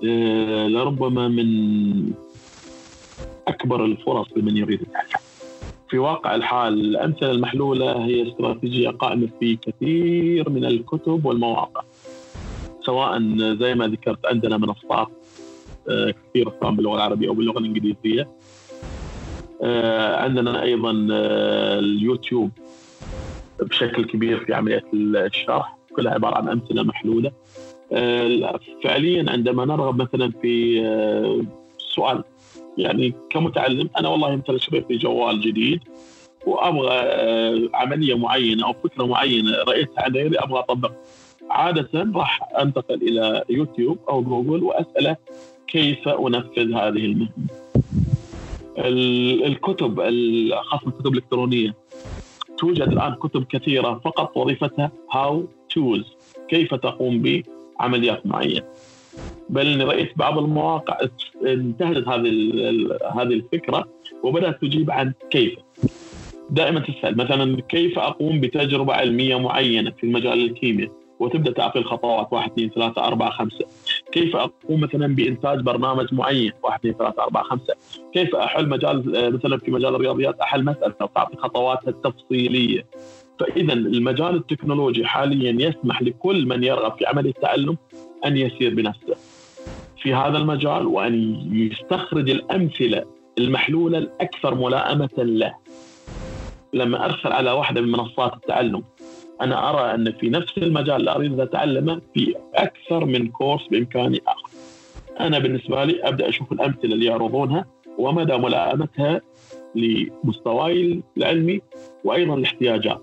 [0.09, 2.13] آه، لربما من
[3.49, 5.28] أكبر الفرص لمن يريد التعلم.
[5.91, 11.83] في واقع الحال الأمثلة المحلولة هي استراتيجية قائمة في كثير من الكتب والمواقع.
[12.81, 13.19] سواء
[13.55, 15.09] زي ما ذكرت عندنا منصات
[15.89, 18.29] آه، كثيره سواء باللغة العربية أو باللغة الإنجليزية.
[19.63, 20.91] آه، عندنا أيضا
[21.79, 22.51] اليوتيوب
[23.61, 27.33] بشكل كبير في عملية الشرح كلها عبارة عن أمثلة محلولة
[27.93, 31.41] آه، فعليا عندما نرغب مثلا في آه،
[31.79, 32.25] سؤال
[32.79, 35.81] يعني كمتعلم أنا والله مثلا شريت لي جوال جديد
[36.47, 40.93] وأبغى آه، عملية معينة أو فكرة معينة رايتها عند غيري أبغى أطبق
[41.51, 45.17] عادة راح أنتقل إلى يوتيوب أو جوجل وأسأله
[45.67, 47.49] كيف أنفذ هذه المهمه.
[49.47, 50.01] الكتب
[50.63, 51.75] خاصة الكتب الإلكترونية
[52.59, 56.05] توجد الآن كتب كثيرة فقط وظيفتها هاو توز
[56.49, 57.43] كيف تقوم
[57.79, 58.63] بعمليات معينة.
[59.49, 60.99] بل رأيت بعض المواقع
[61.47, 62.31] انتهت هذه
[63.15, 63.89] هذه الفكرة
[64.23, 65.55] وبدأت تجيب عن كيف.
[66.51, 70.91] دائما تسأل مثلا كيف أقوم بتجربة علمية معينة في مجال الكيمياء؟
[71.21, 73.65] وتبدأ تعطي الخطوات واحد اثنين ثلاثة أربعة خمسة.
[74.13, 77.75] كيف أقوم مثلا بإنتاج برنامج معين؟ واحد اثنين ثلاثة أربعة خمسة.
[78.13, 82.87] كيف أحل مجال مثلا في مجال الرياضيات؟ أحل مسألة وتعطي خطواتها التفصيلية.
[83.41, 87.77] فاذا المجال التكنولوجي حاليا يسمح لكل من يرغب في عمليه التعلم
[88.27, 89.17] أن يسير بنفسه
[90.03, 91.15] في هذا المجال وأن
[91.53, 93.05] يستخرج الأمثلة
[93.39, 95.55] المحلولة الأكثر ملائمة له
[96.73, 98.85] لما أرسل على واحدة من منصات التعلم
[99.41, 104.21] أنا أرى أن في نفس المجال اللي أريد أن أتعلمه في أكثر من كورس بإمكاني
[104.27, 104.51] اخذ.
[105.21, 107.67] أنا بالنسبة لي أبدأ أشوف الأمثلة اللي يعرضونها
[107.99, 109.21] ومدى ملائمتها
[109.75, 111.61] لمستواي العلمي
[112.05, 113.01] وأيضا الاحتياجات.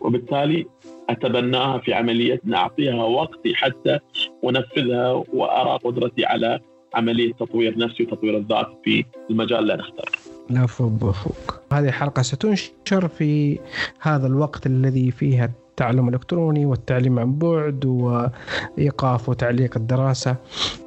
[0.00, 0.66] وبالتالي
[1.12, 3.98] أتبناها في عملية ان اعطيها وقتي حتى
[4.44, 6.60] أنفذها وأرى قدرتي على
[6.94, 10.12] عملية تطوير نفسي وتطوير الذات في المجال اللي أنا أختاره.
[10.50, 13.58] لا فوق فوق هذه الحلقة ستنشر في
[14.00, 20.36] هذا الوقت الذي فيها التعلم الإلكتروني والتعليم عن بعد وإيقاف وتعليق الدراسة.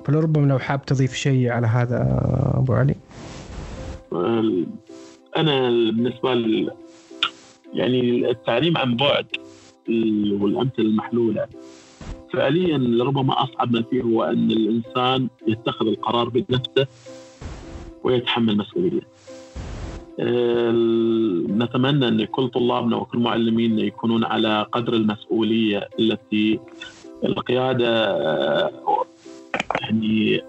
[0.05, 2.21] فلربما لو حاب تضيف شيء على هذا
[2.57, 2.95] أبو علي.
[5.37, 6.29] أنا بالنسبة
[7.73, 9.25] يعني التعليم عن بعد
[10.41, 11.47] والأمثلة المحلولة.
[12.33, 16.87] فعليا ربما أصعب ما فيه هو أن الإنسان يتخذ القرار بنفسه
[18.03, 19.05] ويتحمل مسؤوليته
[21.63, 26.59] نتمنى أن كل طلابنا وكل معلمينا يكونون على قدر المسؤولية التي
[27.23, 28.15] القيادة
[29.81, 30.41] يعني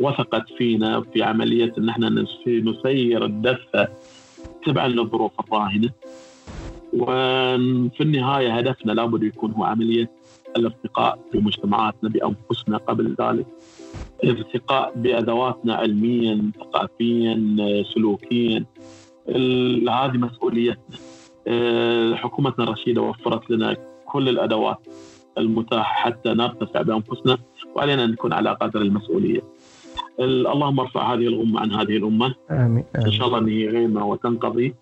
[0.00, 3.88] وثقت فينا في عملية إن إحنا نسير الدفة
[4.66, 5.90] تبعا للظروف الراهنة.
[6.92, 10.10] وفي النهاية هدفنا لابد يكون هو عملية
[10.56, 13.46] الارتقاء في مجتمعاتنا بأنفسنا قبل ذلك
[14.24, 17.56] الارتقاء بأدواتنا علميا ثقافيا
[17.94, 18.64] سلوكيا
[19.88, 20.96] هذه مسؤوليتنا
[22.14, 23.76] حكومتنا الرشيدة وفرت لنا
[24.06, 24.78] كل الأدوات
[25.38, 27.38] المتاحة حتى نرتفع بأنفسنا
[27.74, 29.40] وعلينا أن نكون على قدر المسؤولية.
[30.20, 32.34] اللهم ارفع هذه الغمة عن هذه الأمة.
[32.50, 32.84] آمين, آمين.
[33.06, 34.74] إن شاء الله أن هي غيمة وتنقضي.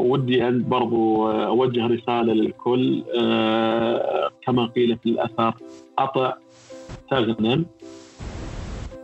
[0.00, 5.54] وودي أن برضو أوجه رسالة للكل آه، كما قيل في الأثر
[5.98, 6.34] أطع
[7.10, 7.66] تغنم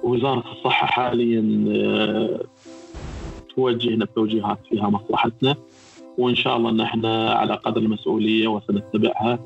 [0.03, 2.41] وزارة الصحة حاليا آه،
[3.57, 5.57] توجهنا بتوجيهات فيها مصلحتنا
[6.19, 9.39] وإن شاء الله ان إحنا على قدر المسؤولية وسنتبعها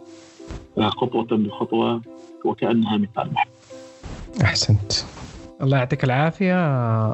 [0.79, 2.01] خطوة بخطوة
[2.45, 3.49] وكأنها مثال محمد.
[4.43, 4.93] أحسنت.
[5.63, 6.55] الله يعطيك العافية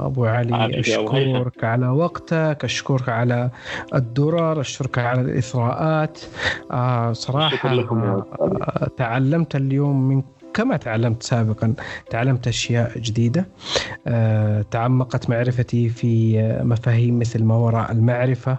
[0.07, 3.51] أبو علي أشكرك على وقتك أشكرك على
[3.95, 6.21] الدرر أشكرك على الإثراءات.
[6.71, 10.25] آه صراحة آه تعلمت اليوم منك
[10.57, 11.75] كما تعلمت سابقا
[12.11, 13.47] تعلمت أشياء جديدة.
[14.07, 18.59] آه، تعمقت معرفتي في مفاهيم مثل ما وراء المعرفة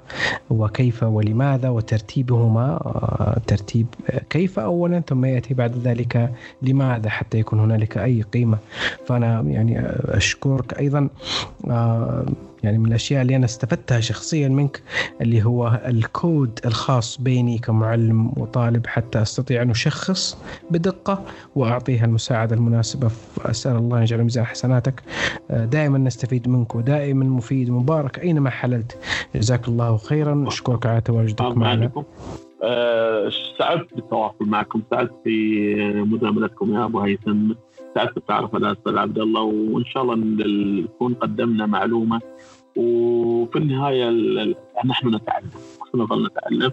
[0.49, 2.65] وكيف ولماذا وترتيبهما.
[2.65, 3.87] آه، ترتيب
[4.29, 6.31] كيف أولا ثم يأتي بعد ذلك
[6.61, 8.57] لماذا حتى يكون هنالك أي قيمة.
[9.05, 11.09] فأنا يعني أشكرك أيضا.
[11.69, 12.25] آه،
[12.63, 14.81] يعني من الأشياء اللي أنا استفدتها شخصيا منك
[15.21, 23.07] اللي هو الكود الخاص بيني كمعلم وطالب حتى أستطيع أن أشخص بدقة وأعطيها المساعدة المناسبة.
[23.07, 25.03] فاسال الله أن يجعل ميزان حسناتك.
[25.49, 28.99] دائما نستفيد منك ودائما مفيد ومبارك أينما حللت.
[29.35, 30.47] جزاك الله خيرا.
[30.47, 31.91] أشكرك على تواجدك معنا.
[32.63, 33.29] أه
[33.59, 34.81] سعدت بالتواصل معكم.
[34.91, 37.51] سعدت في مداملتكم يا أبو هيثم.
[37.97, 42.21] سعدت بالتعرف على أستاذ عبد الله وإن شاء الله نكون قدمنا معلومة
[42.75, 44.09] وفي النهاية
[44.85, 45.49] نحن نتعلم
[45.93, 46.71] ونظل نتعلم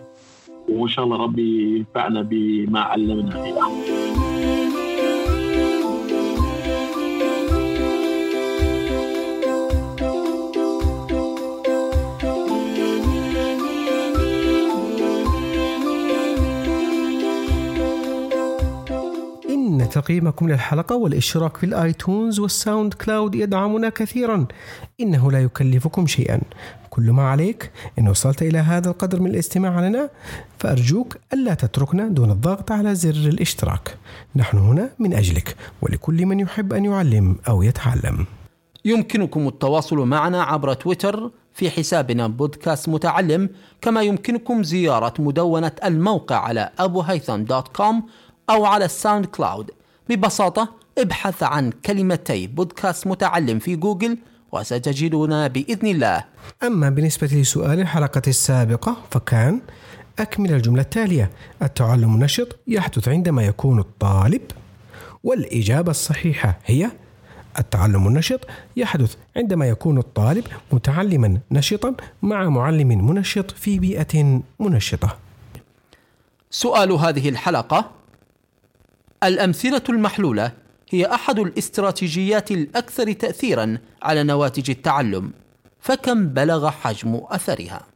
[0.69, 4.34] وإن شاء الله ربي ينفعنا بما علمنا اياه.
[19.95, 24.47] تقييمكم للحلقة والاشتراك في ال iTunes وال SoundCloud يدعمنا كثيرا.
[25.01, 26.41] إنه لا يكلفكم شيئا.
[26.91, 30.11] كل ما عليك إن وصلت إلى هذا القدر من الاستماع لنا
[30.59, 33.97] فأرجوك ألا تتركنا دون الضغط على زر الإشتراك.
[34.37, 38.27] نحن هنا من أجلك ولكل من يحب أن يعلم أو يتعلم.
[38.85, 43.49] يمكنكم التواصل معنا عبر تويتر في حسابنا بودكاست متعلم
[43.81, 48.03] كما يمكنكم زيارة مدونة الموقع على أبوهيثم dot com
[48.51, 49.71] أو على ال SoundCloud.
[50.09, 54.19] ببساطة ابحث عن كلمتي بودكاست متعلم في جوجل
[54.53, 56.25] وستجدنا بإذن الله.
[56.63, 59.61] أما بالنسبة لسؤال الحلقة السابقة فكان
[60.19, 61.31] أكمل الجملة التالية.
[61.63, 64.43] التعلم النشط يحدث عندما يكون الطالب
[65.25, 66.91] والإجابة الصحيحة هي
[67.59, 68.41] التعلم النشط
[68.77, 75.17] يحدث عندما يكون الطالب متعلما نشطا مع معلم منشط في بيئة منشطة.
[76.51, 77.91] سؤال هذه الحلقة
[79.25, 80.53] الأمثلة المحلولة
[80.91, 85.33] هي أحد الاستراتيجيات الأكثر تأثيرا على نواتج التعلم
[85.81, 87.87] فكم بلغ حجم أثرها؟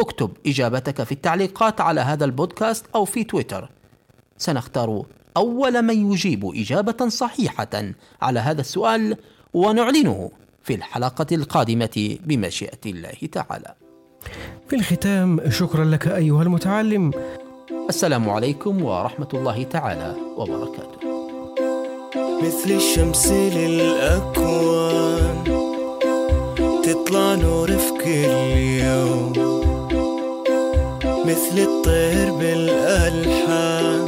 [0.00, 3.68] اكتب إجابتك في التعليقات على هذا البودكاست أو في تويتر
[4.38, 5.06] سنختار
[5.36, 7.92] أول من يجيب إجابة صحيحة
[8.22, 9.16] على هذا السؤال
[9.54, 10.30] ونعلنه
[10.62, 13.74] في الحلقة القادمة بمشيئة الله تعالى.
[14.68, 17.10] في الختام شكرا لك أيها المتعلم.
[17.70, 20.98] السلام عليكم ورحمة الله تعالى وبركاته.
[22.42, 25.44] مثل الشمس للأكوان
[26.84, 28.56] تطلع نور في كل
[28.86, 29.32] يوم
[31.26, 34.06] مثل الطير بالألحان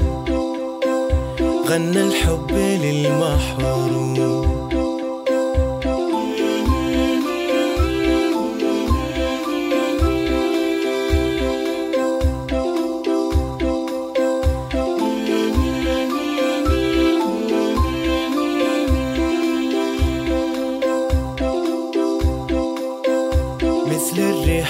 [1.68, 2.52] غنى الحب
[2.82, 4.57] للمحروم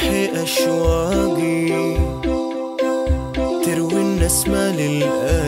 [0.02, 1.68] الريح أشواقي
[3.64, 5.47] تروي النسمة للأيام